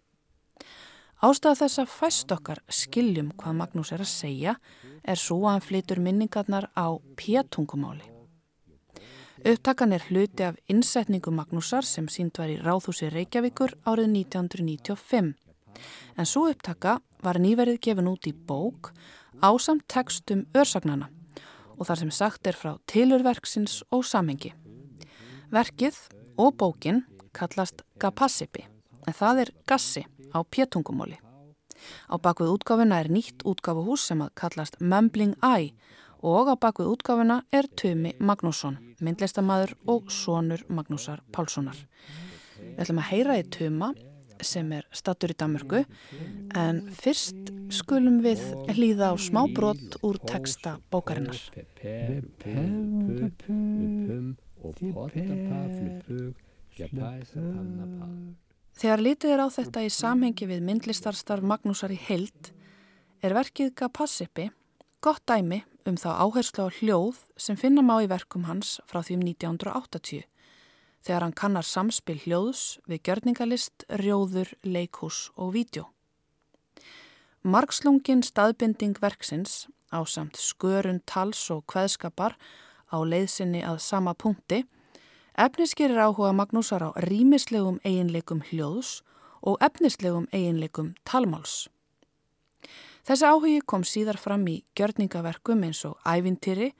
[1.23, 4.55] Ástæða þess að fæst okkar skiljum hvað Magnús er að segja
[5.03, 8.03] er svo að hann flytur minningarnar á pétungumáli.
[9.43, 15.33] Upptakan er hluti af innsetningu Magnúsar sem sínd var í Ráðhúsi Reykjavíkur árið 1995.
[16.17, 18.91] En svo upptaka var nýverið gefin út í bók
[19.41, 21.09] ásamt textum örsagnana
[21.77, 24.53] og þar sem sagt er frá tilurverksins og samhengi.
[25.53, 25.97] Verkið
[26.37, 27.03] og bókin
[27.33, 28.67] kallast Gapassipi
[29.07, 31.17] en það er gassi á pétungumóli.
[32.07, 35.73] Á bakvið útgáfuna er nýtt útgáfuhús sem að kallast Mumbling Eye
[36.23, 41.75] og á bakvið útgáfuna er Tumi Magnússon, myndlistamæður og sonur Magnúsar Pálssonar.
[42.55, 43.91] Við ætlum að heyra í Tuma
[44.41, 45.83] sem er stattur í Danmörku.
[46.57, 48.41] En fyrst skulum við
[48.73, 51.37] hlýða á smá brot úr texta bókarinnar.
[58.73, 62.53] Þegar litið er á þetta í samhengi við myndlistarstarf Magnúsar í heild
[63.23, 64.49] er verkið Gapassipi
[65.03, 69.19] gott dæmi um þá áherslu á hljóð sem finna má í verkum hans frá því
[69.19, 70.23] um 1980
[71.03, 75.89] þegar hann kannar samspil hljóðs við gjörningalist, rjóður, leikhús og vídeo.
[77.43, 82.37] Markslungin staðbinding verksins á samt skörun tals og kveðskapar
[82.87, 84.63] á leiðsinni að sama punkti
[85.35, 89.01] efniskerir áhuga Magnúsar á rýmislegum eiginleikum hljóðs
[89.43, 91.67] og efnislegum eiginleikum talmáls.
[93.03, 96.71] Þessi áhugi kom síðar fram í gjörningaverkum eins og ævintýri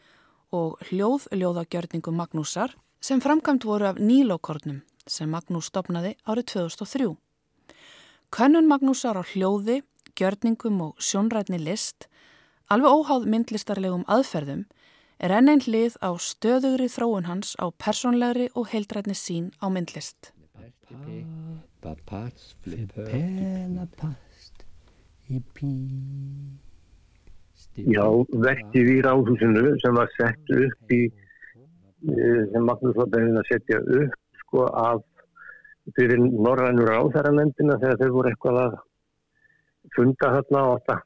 [0.55, 4.79] og hljóð-ljóðagjörningum Magnúsar sem framkvæmt voru af nílókornum
[5.11, 7.07] sem Magnús stopnaði árið 2003.
[8.31, 9.81] Könnun Magnúsar á hljóði,
[10.15, 12.07] gjörningum og sjónrætni list,
[12.71, 14.63] alveg óháð myndlistarlegum aðferðum,
[15.19, 20.31] er enn einn hlið á stöðugri þróun hans á persónlegri og heildrætni sín á myndlist.
[27.73, 28.05] Já,
[28.47, 31.01] verkið í ráðhúsinu sem var sett upp í
[32.03, 35.03] sem Magnús var beðin að setja upp sko af
[35.97, 38.77] fyrir norrænur ráðherranendina þegar þau voru eitthvað að
[39.95, 41.01] funda þarna og að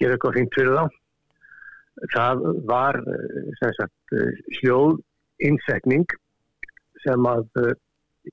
[0.00, 0.84] gera eitthvað fint fyrir þá.
[2.12, 4.98] Það var eh, sagt eh, hljóð
[5.48, 6.04] innsetning
[7.04, 7.74] sem að eh,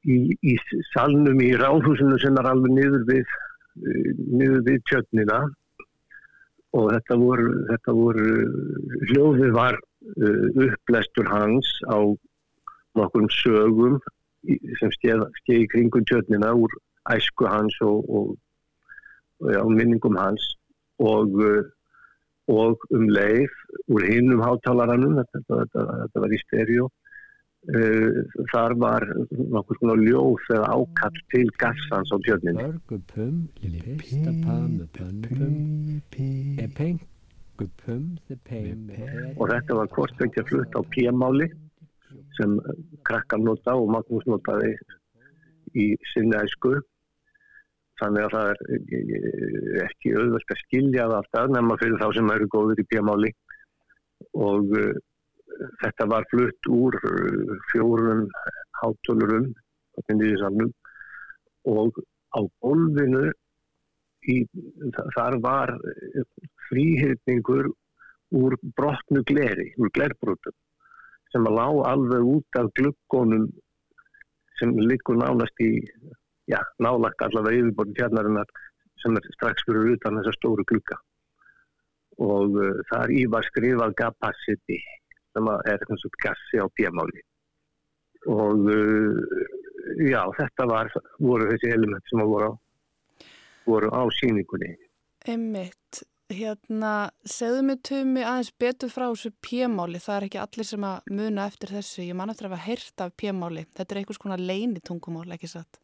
[0.03, 0.57] í, í
[0.91, 3.35] salnum í ráðhúsinu sem er alveg niður við,
[4.33, 5.39] niður við tjötnina
[6.73, 8.29] og þetta voru, þetta voru
[9.11, 11.97] hljóðið var upplestur hans á
[12.95, 13.99] nokkrum sögum
[14.79, 14.91] sem
[15.49, 16.73] í kringum tjötnina úr
[17.11, 18.35] æsku hans og, og,
[19.39, 20.43] og já, minningum hans
[20.99, 21.63] og, uh,
[22.51, 23.51] og um leið
[23.91, 26.89] úr hinnum hátalaranum, þetta, þetta, þetta var í stereo,
[27.75, 28.19] uh,
[28.51, 32.67] þar var nokkur svona ljóð eða ákall til gassans á tjötninu.
[32.67, 35.49] Börgu pum, lipista pamu pum pum
[36.11, 37.01] pengu pum the pum
[39.37, 41.47] og þetta var hvort vekja flutt á P-máli
[42.37, 42.57] sem
[43.05, 44.73] krakkan nota og Magnús notaði
[45.77, 46.75] í sinni æsku.
[48.01, 52.31] Þannig að það er eh, ekki auðvöld að skilja það alltaf nema fyrir þá sem
[52.35, 53.31] eru góður í P-máli
[54.33, 54.95] og uh,
[55.83, 58.25] þetta var flutt úr uh, fjórum
[58.81, 59.51] hátölurum
[61.69, 61.99] og
[62.33, 63.27] á gólfinu
[64.25, 64.39] í,
[65.13, 65.75] þar var
[66.73, 67.69] fríhyrningur
[68.33, 70.57] úr brotnu gleri, úr glerbrotum
[71.33, 73.47] sem að lá alveg út af glukkonum
[74.59, 75.71] sem liggur nánast í
[76.49, 78.49] já, nálagt allavega yfirborðin tjarnarinnar
[79.01, 80.99] sem er strax fyrir utan þessa stóru glukka
[82.21, 84.79] og uh, þar í var skrifað capacity
[85.33, 87.23] sem er eins og gassi á pjámáli
[88.29, 89.37] og uh,
[90.05, 92.53] já, þetta var, voru þessi element sem að voru á,
[93.65, 94.75] voru á síningunni
[95.23, 96.03] Einmitt,
[96.37, 96.91] hérna,
[97.27, 101.47] segðu mig tumi aðeins betur frá þessu pjemáli, það er ekki allir sem að muna
[101.49, 104.83] eftir þessu, ég man eftir að hafa heyrt af pjemáli, þetta er einhvers konar leini
[104.83, 105.79] tungumál, ekki satt?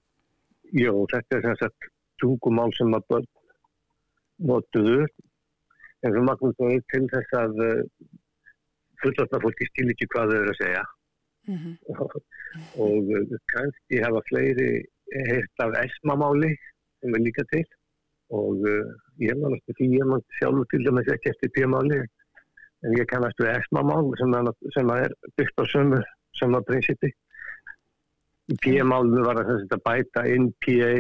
[0.75, 1.89] Jó, þetta er sem sagt
[2.21, 3.27] tungumál sem að börn
[4.49, 5.07] notuðu.
[6.05, 7.81] En sem Magnús sagði til þess að uh,
[9.03, 10.85] fullotna fólki stíl ekki hvað þau eru að segja.
[11.49, 11.75] Mm
[12.83, 14.69] og uh, kannski hafa fleiri
[15.29, 16.51] heyrt af esmamáli
[17.01, 17.65] sem er líka til
[18.29, 18.89] og uh,
[19.23, 21.99] ég man eftir því ég man sjálfur til dæmis ekki eftir pjámáli
[22.85, 24.35] en ég kannast við esmamál sem,
[24.75, 25.63] sem er byggt á
[26.39, 27.09] sömu prinsipi.
[28.63, 30.93] Pjámálinu var það sem sagt að bæta inn PA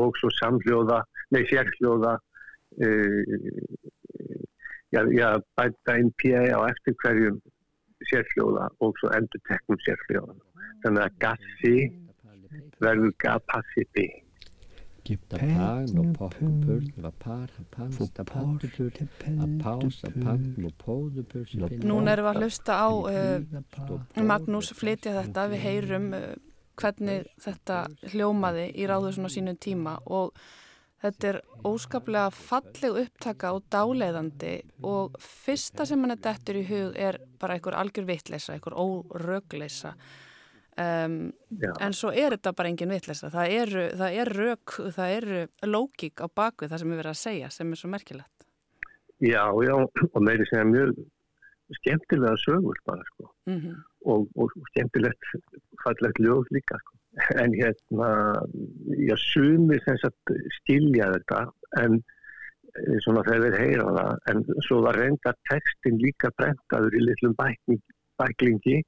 [0.00, 1.02] og svo samhljóða
[1.34, 2.14] nei sérhljóða
[2.86, 3.34] uh,
[4.94, 5.28] já, já,
[5.58, 7.40] bæta inn PA á eftir hverjum
[8.08, 10.36] sérhljóða og svo endur teknum sérhljóða
[10.84, 11.76] þannig að gassi
[12.84, 14.08] verður capacity
[15.04, 21.50] Pagn og pokkupurn var par, pansta pantupur að pása pagn og póðupur
[21.84, 26.24] Núna erum við að hlusta á uh, Magnús flytja þetta, við heyrum uh,
[26.80, 27.82] hvernig þetta
[28.14, 30.32] hljómaði í ráðusun á sínum tíma og
[31.04, 34.54] þetta er óskaplega falleg upptaka og dáleiðandi
[34.88, 39.92] og fyrsta sem hann er dettur í hug er bara einhver algjör vitleisa, einhver órögleisa
[40.80, 41.16] um,
[41.80, 46.22] en svo er þetta bara engin vitleisa, það eru, það er rök, það eru lógík
[46.24, 48.48] á baku það sem er verið að segja sem er svo merkilegt.
[49.22, 50.96] Já, já, og meiri segja mjög
[51.80, 53.30] skemmtilega sögur bara, sko.
[53.50, 55.30] Mm Og, og skemmtilegt,
[55.80, 56.98] fallegt ljóð líka, sko.
[57.42, 58.08] En hérna,
[59.00, 61.38] já, sumi sem sagt skilja þetta,
[61.80, 67.00] en eh, svona þegar þeir heyra það, en svo var reynda textin líka brentaður í
[67.06, 67.80] litlum bækling,
[68.20, 68.82] bæklingi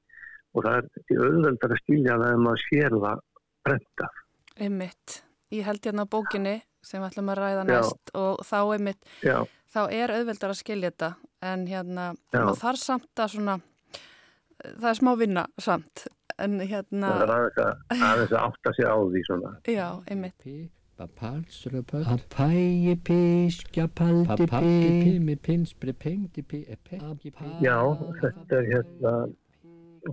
[0.57, 3.23] og það er auðveldar að skilja það ef maður sér það
[3.67, 4.21] brentað.
[4.57, 5.21] Einmitt.
[5.53, 7.69] Ég held hérna á bókinni sem við ætlum að ræða Já.
[7.71, 9.37] næst og þá einmitt, Já,
[9.73, 11.09] þá er auðveldar að skilja þetta
[11.47, 12.05] en hérna,
[12.35, 12.43] Já.
[12.59, 13.57] þarf samt að svona,
[14.63, 17.35] það er smá vinna samt, en hérna, það er
[17.97, 19.53] aðeins að, átta sig á því svona.
[19.77, 19.87] já,
[20.43, 20.57] pí
[27.61, 27.75] Já,
[28.23, 29.11] þetta er hérna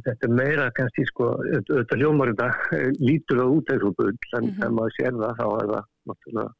[0.04, 4.12] þetta er meira kannski sko auðvitað hljómar þetta eh, lítur það út eins og bull
[4.38, 4.54] en Mhm.
[4.58, 6.52] þegar maður sér það þá er það náttúrulega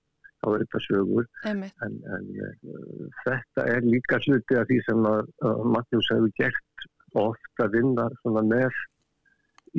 [0.45, 1.27] þá er þetta sögur.
[1.51, 6.87] En, en uh, þetta er líka hluti af því sem að, að Magnús hefur gert
[7.15, 8.83] oft að vinna svona með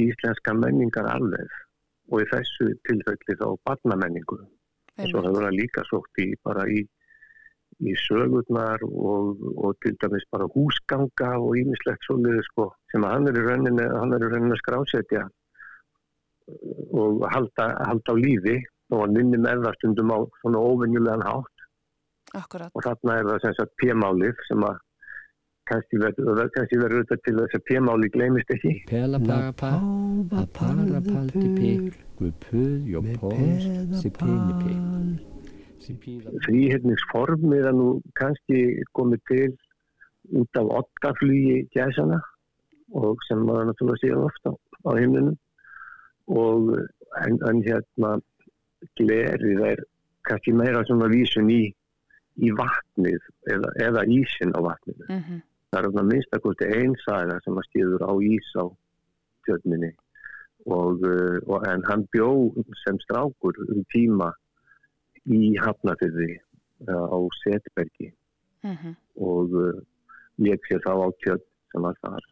[0.06, 1.54] íslenska menningar alveg
[2.12, 4.40] og í þessu tilfelli þá barnamenningu.
[4.96, 6.82] Og svo hefur hann líka sótt í bara í,
[7.84, 13.28] í sögurnar og, og til dæmis bara húsganga og ímislegt svolítið sko sem að hann
[13.32, 15.26] er í rauninni, hann er í rauninni að skrásetja
[16.96, 18.58] og halda, halda á lífi
[18.94, 21.52] og hann minni með það stundum á svona óvenjulegan hátt.
[22.36, 22.72] Akkurat.
[22.74, 24.80] og þarna er það sem sagt p-málið sem að
[25.70, 28.74] kannski verður auðvitað til þess að p-máli gleymist ekki.
[28.90, 29.72] Pela papa,
[30.42, 31.72] a para palti pi,
[32.20, 33.72] gupuð, jo pós,
[34.02, 34.14] si
[35.86, 38.62] Þrýhyrningsformið er nú kannski
[38.98, 39.52] komið til
[40.42, 42.20] út af ottaflugi gæsana
[42.98, 44.54] og sem maður náttúrulega séu ofta
[44.86, 45.38] á himnunum
[46.28, 46.72] og
[47.22, 48.16] en, en hérna
[48.98, 49.84] glerið er
[50.26, 51.64] kannski meira svona vísun í,
[52.42, 53.22] í vatnið
[53.54, 55.06] eða, eða ísin á vatninu.
[55.10, 55.44] Mm -hmm.
[55.70, 58.66] Það er svona minnstakosti einsaga sem að stíður á ís á
[59.46, 59.92] tjörninni
[60.66, 62.32] og, uh, og en hann bjó
[62.84, 64.34] sem strákur um tíma
[65.32, 68.12] í Hafnafyrði uh, á Setbergi
[68.66, 68.96] Mm -hmm.
[69.14, 69.82] og uh,
[70.44, 72.24] létt sér þá á tjörn sem var þar.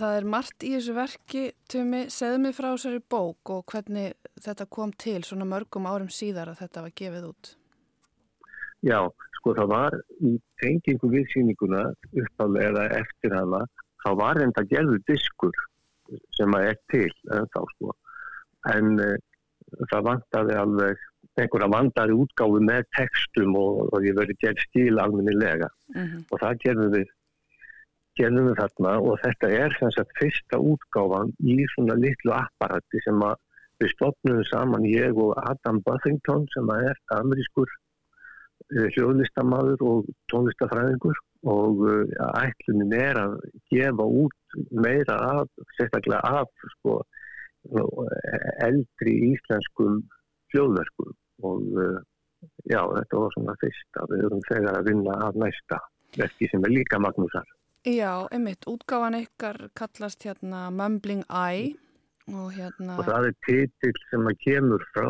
[0.00, 4.14] Það er margt í þessu verki, Tumi, segðu mig frá þessari bók og hvernig
[4.44, 7.56] þetta kom til svona mörgum árum síðar að þetta var gefið út.
[8.90, 9.00] Já,
[9.36, 9.92] sko það var
[10.30, 11.82] í tengingu við sýninguna
[12.22, 13.62] uppálega eða eftir hana,
[14.02, 15.56] þá var enda gerður diskur
[16.38, 17.96] sem að er til en þá sko.
[18.74, 19.16] En uh,
[19.90, 25.70] það vantaði alveg einhverja vandaði útgáfi með textum og, og ég verið gerð stíl almennilega
[25.90, 26.22] Mm -hmm.
[26.30, 27.08] og það gerðum við
[28.18, 33.22] gerðum við þarna og þetta er sem sagt fyrsta útgáfan í svona litlu apparati sem
[33.26, 33.36] að
[33.80, 41.18] við stopnum saman ég og Adam Buffington sem að er amerískur uh, hljóðlistamaður og tónlistafræðingur
[41.56, 42.04] og uh,
[42.44, 43.38] ætlunin er að
[43.72, 47.00] gefa út meira af, sérstaklega af sko,
[48.68, 50.02] eldri íslenskum
[50.54, 51.14] hljóðverkum
[51.48, 52.00] og uh,
[52.68, 54.04] já, þetta var svona fyrsta.
[54.10, 55.80] Við höfum þegar að vinna að næsta
[56.18, 57.46] verki sem er líka Magnúsar.
[57.88, 61.72] Já, einmitt, útgáfan ykkar kallast hérna Mumbling Eye
[62.28, 62.98] og hérna...
[63.00, 65.08] og það er titill sem að kemur frá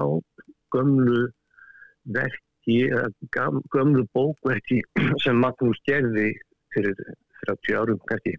[0.71, 1.25] gömlu
[2.15, 2.79] verki,
[3.75, 4.79] gömlu bókverki
[5.25, 6.31] sem Magnús gerði
[6.75, 6.95] fyrir
[7.43, 8.37] 30 árum kannski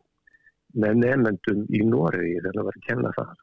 [0.79, 3.33] með nefnendum í Noregi þegar það var að kenna það.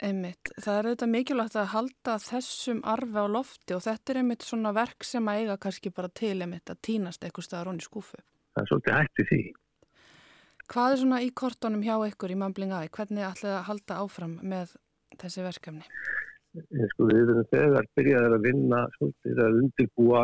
[0.00, 4.46] Einmitt, það er auðvitað mikilvægt að halda þessum arfi á lofti og þetta er einmitt
[4.46, 8.20] svona verk sem að eiga kannski bara til einmitt að týnast eitthvað staðar í skúfu.
[8.54, 9.40] Það er svolítið hætti því.
[10.70, 12.92] Hvað er svona í kortunum hjá ykkur í Mumbling Eye?
[12.96, 14.72] Hvernig ætlið að halda áfram með
[15.20, 15.84] þessi verkefni?
[16.56, 20.22] Eh, Sko, við erum þegar byrjaðið að vinna svolítið að undirbúa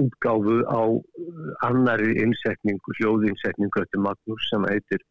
[0.00, 5.02] útgáfu á uh, annari innsetningu, hljóðinnsetningu eftir Magnús sem heitir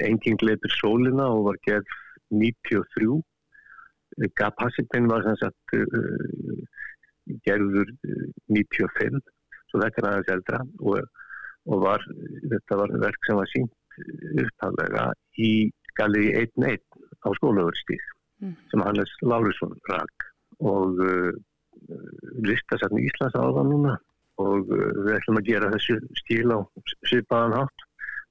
[0.00, 1.90] Engin gleipir sólina og var gerð
[2.32, 3.20] 93.
[4.38, 6.64] Gapasitinn var sem sagt uh,
[7.46, 9.20] gerður uh, 95,
[9.70, 10.98] svo þetta er aðeins eldra og,
[11.68, 12.08] og var,
[12.54, 13.78] þetta var verk sem var sínt
[14.42, 15.10] upptallega
[15.40, 15.52] í
[15.98, 16.80] Galli 1.1
[17.22, 18.10] á skólaverðstíð
[18.42, 18.56] Mm.
[18.70, 20.24] sem Hannes Lárisson rak
[20.58, 21.30] og uh,
[22.42, 23.92] listasafni Íslands á það núna
[24.42, 26.58] og uh, við ætlum að gera þessu stíl á
[27.06, 27.84] svipaðan hátt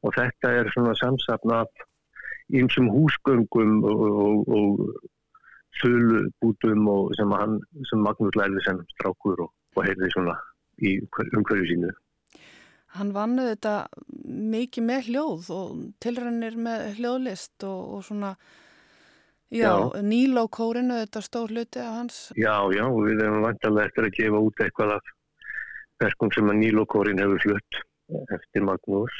[0.03, 1.85] og þetta er svona samsafn af
[2.59, 4.95] einsum húsgöngum og, og, og
[5.81, 10.35] þulubútum og sem, hann, sem Magnús lærði sem strákur og, og heyrði svona
[10.81, 11.91] í umhver- umhverju sínu.
[12.97, 13.75] Hann vannu þetta
[14.51, 15.69] mikið með hljóð og
[16.03, 18.33] tilrænir með hljóðlist og, og svona,
[19.51, 20.01] já, Já.
[20.03, 22.19] Níló kórinu, þetta stór hluti af hans.
[22.35, 25.15] Já, já, og við erum vantarlega eftir að gefa út eitthvað af
[26.03, 27.81] verkum sem að Nílokórin hefur flutt
[28.35, 29.17] eftir Magnús.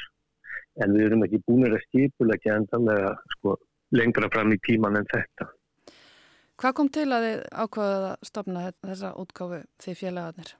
[0.81, 3.57] En við erum ekki búinir að skipulegja endanlega sko,
[3.97, 5.49] lengra fram í tíman en þetta.
[6.61, 10.51] Hvað kom til að þið ákvaðið að stopna þessa útgáfu því félagarnir?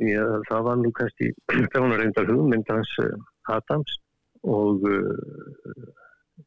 [0.00, 1.26] Já, það var nú kannski,
[1.72, 3.10] það var nú reyndar hugmynd hans uh,
[3.52, 3.98] Adams
[4.48, 5.90] og uh,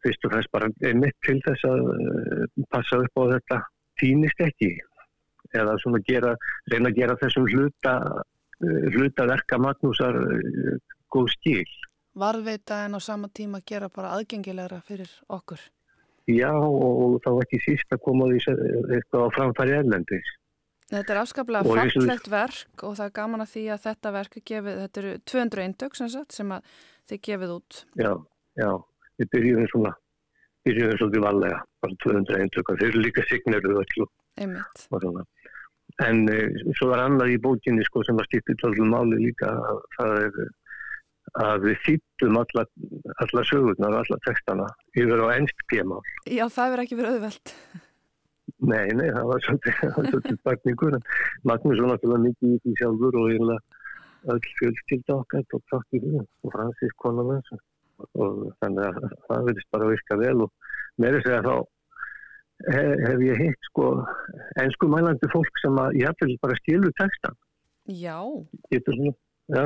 [0.02, 3.60] fyrst og fremst bara einmitt til þess að uh, passa upp á þetta
[4.02, 4.72] týnist ekki
[5.54, 6.34] eða svona gera,
[6.74, 10.18] reyna að gera þessum hluta, uh, hluta verka Magnúsar
[11.14, 11.70] góð stíl.
[12.20, 15.60] Varðveita en á sama tíma gera bara aðgengilegra fyrir okkur.
[16.30, 18.40] Já, og þá ekki síst að koma því
[18.96, 20.30] eitthvað á framfæri erlendis.
[20.94, 24.12] Þetta er afskaplega Og og- fallegt verk og það er gaman að því að þetta
[24.14, 26.62] verk er gefið, þetta eru 200 eindök sem, sem að
[27.10, 27.86] þið gefið út.
[27.98, 28.12] Já,
[28.62, 28.70] já,
[29.20, 29.94] við byrjum svona,
[30.64, 34.88] byrjum svolítið varlega, bara 200 eintökar, þeir eru líka signeruð öll og Einmitt.
[34.92, 35.26] og.
[36.02, 39.82] En uh, svo var annað í bókinni sko sem var stýttið tólum máli líka að
[39.98, 40.38] það er
[41.42, 42.64] að við þýttum alla,
[43.26, 46.02] alla sögurnar, alla textana yfir á ennst pjemál.
[46.30, 47.54] Já, það verður ekki verið auðvelt.
[48.64, 50.98] Nei, nei, það var svolítið, bakningur.
[51.48, 53.80] Magnús var náttúrulega mikið í því sjálfur og eiginlega
[54.34, 57.58] öll fjölskylda okkar tók þátt í því og Francis konar með þessu
[58.24, 60.70] og þannig að það verðist bara að virka vel og
[61.04, 61.56] með þess að þá
[62.74, 63.88] he- hef ég hitt sko
[64.64, 67.36] ennsku mælandi fólk sem að ég hafði bara skilur textan
[67.92, 68.16] Já,
[68.72, 69.14] getur svona,
[69.52, 69.66] já,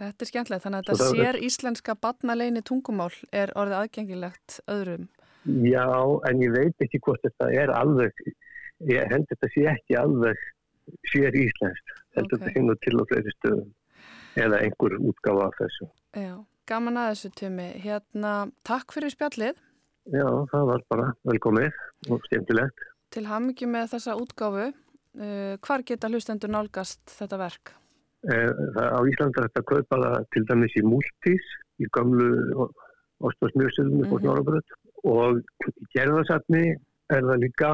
[0.00, 0.64] þetta er skemmtilegt.
[0.64, 5.08] Þannig að þetta sér íslenska badnaleini tungumál er orðið aðgengilegt öðrum.
[5.46, 5.86] já
[6.28, 8.12] en ég veit ekki hvort þetta er alveg
[8.90, 10.36] ég held þetta sé ekki alveg
[11.12, 12.34] sér íslenskt held Ok.
[12.40, 13.70] þetta sé nú til á fleiri stöðum
[14.36, 16.34] eða einhver útgáfa af þessu Já,
[16.66, 17.68] gaman að þessu tumi.
[17.84, 19.56] Hérna, takk fyrir spjallið.
[20.12, 21.72] já, það var bara velkomið
[22.10, 24.68] og skemmtilegt Til hamingi með þessa útgáfu.
[25.18, 27.72] Uh, hvar geta hlustendur nálgast þetta verk?
[28.28, 31.46] Eh, það, á Íslanda er þetta kaupa það til dæmis í Multis
[31.80, 32.26] í gamlu
[32.60, 33.24] á
[34.04, 34.20] Mhm.
[34.20, 34.74] Snorabröð
[35.08, 36.64] og í gerðarsafni
[37.16, 37.70] er það líka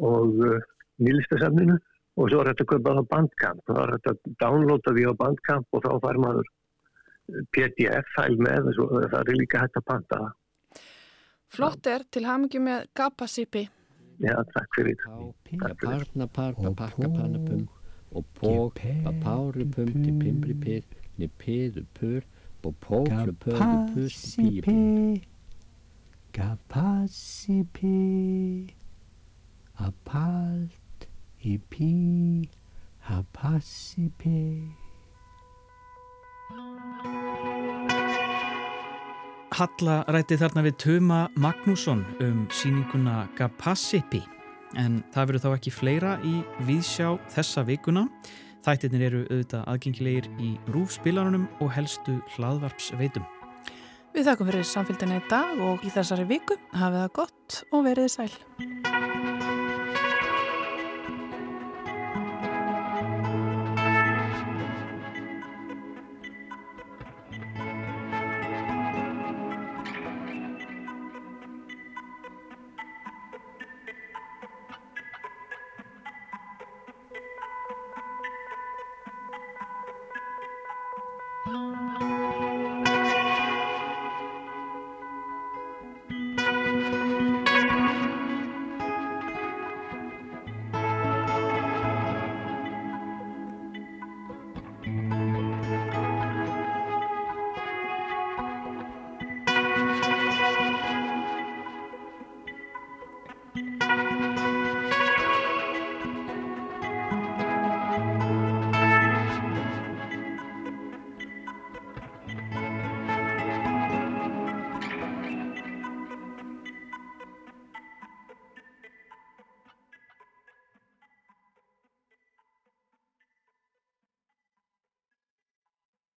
[0.00, 0.60] og uh,
[1.02, 1.74] nýlistasafninu
[2.16, 5.04] og svo er þetta að kaupa það á Bandcamp það er þetta að downloada því
[5.10, 6.46] á Bandcamp og þá fær maður
[7.54, 10.32] PDF-fæl með og það er líka hægt að panta það.
[11.50, 13.66] Flott er til hamingi með Gapasipi.
[14.22, 14.98] Já, takk fyrir
[15.48, 17.66] Pinga parna parna pakka pannapum
[18.12, 20.82] og pók papárupum til pimbri pyr
[21.18, 22.22] niður pyður pur
[22.64, 25.20] og póklu pöðu pus píu píu
[26.32, 27.96] Kapasipi
[29.78, 31.08] Apalt
[31.42, 32.48] Ipi
[33.08, 34.70] Hapasipi
[39.60, 44.22] Halla rætti þarna við Tuma Magnússon um síninguna Gapassipi
[44.78, 46.36] en það verður þá ekki fleira í
[46.68, 48.06] viðsjá þessa vikuna.
[48.60, 53.24] Þættirnir eru auðvitað aðgengilegir í rúfspilarunum og helstu hlaðvarpsveitum.
[54.10, 58.14] Við þakkum fyrir samfélgina í dag og í þessari viku hafið það gott og verið
[58.18, 58.32] sæl.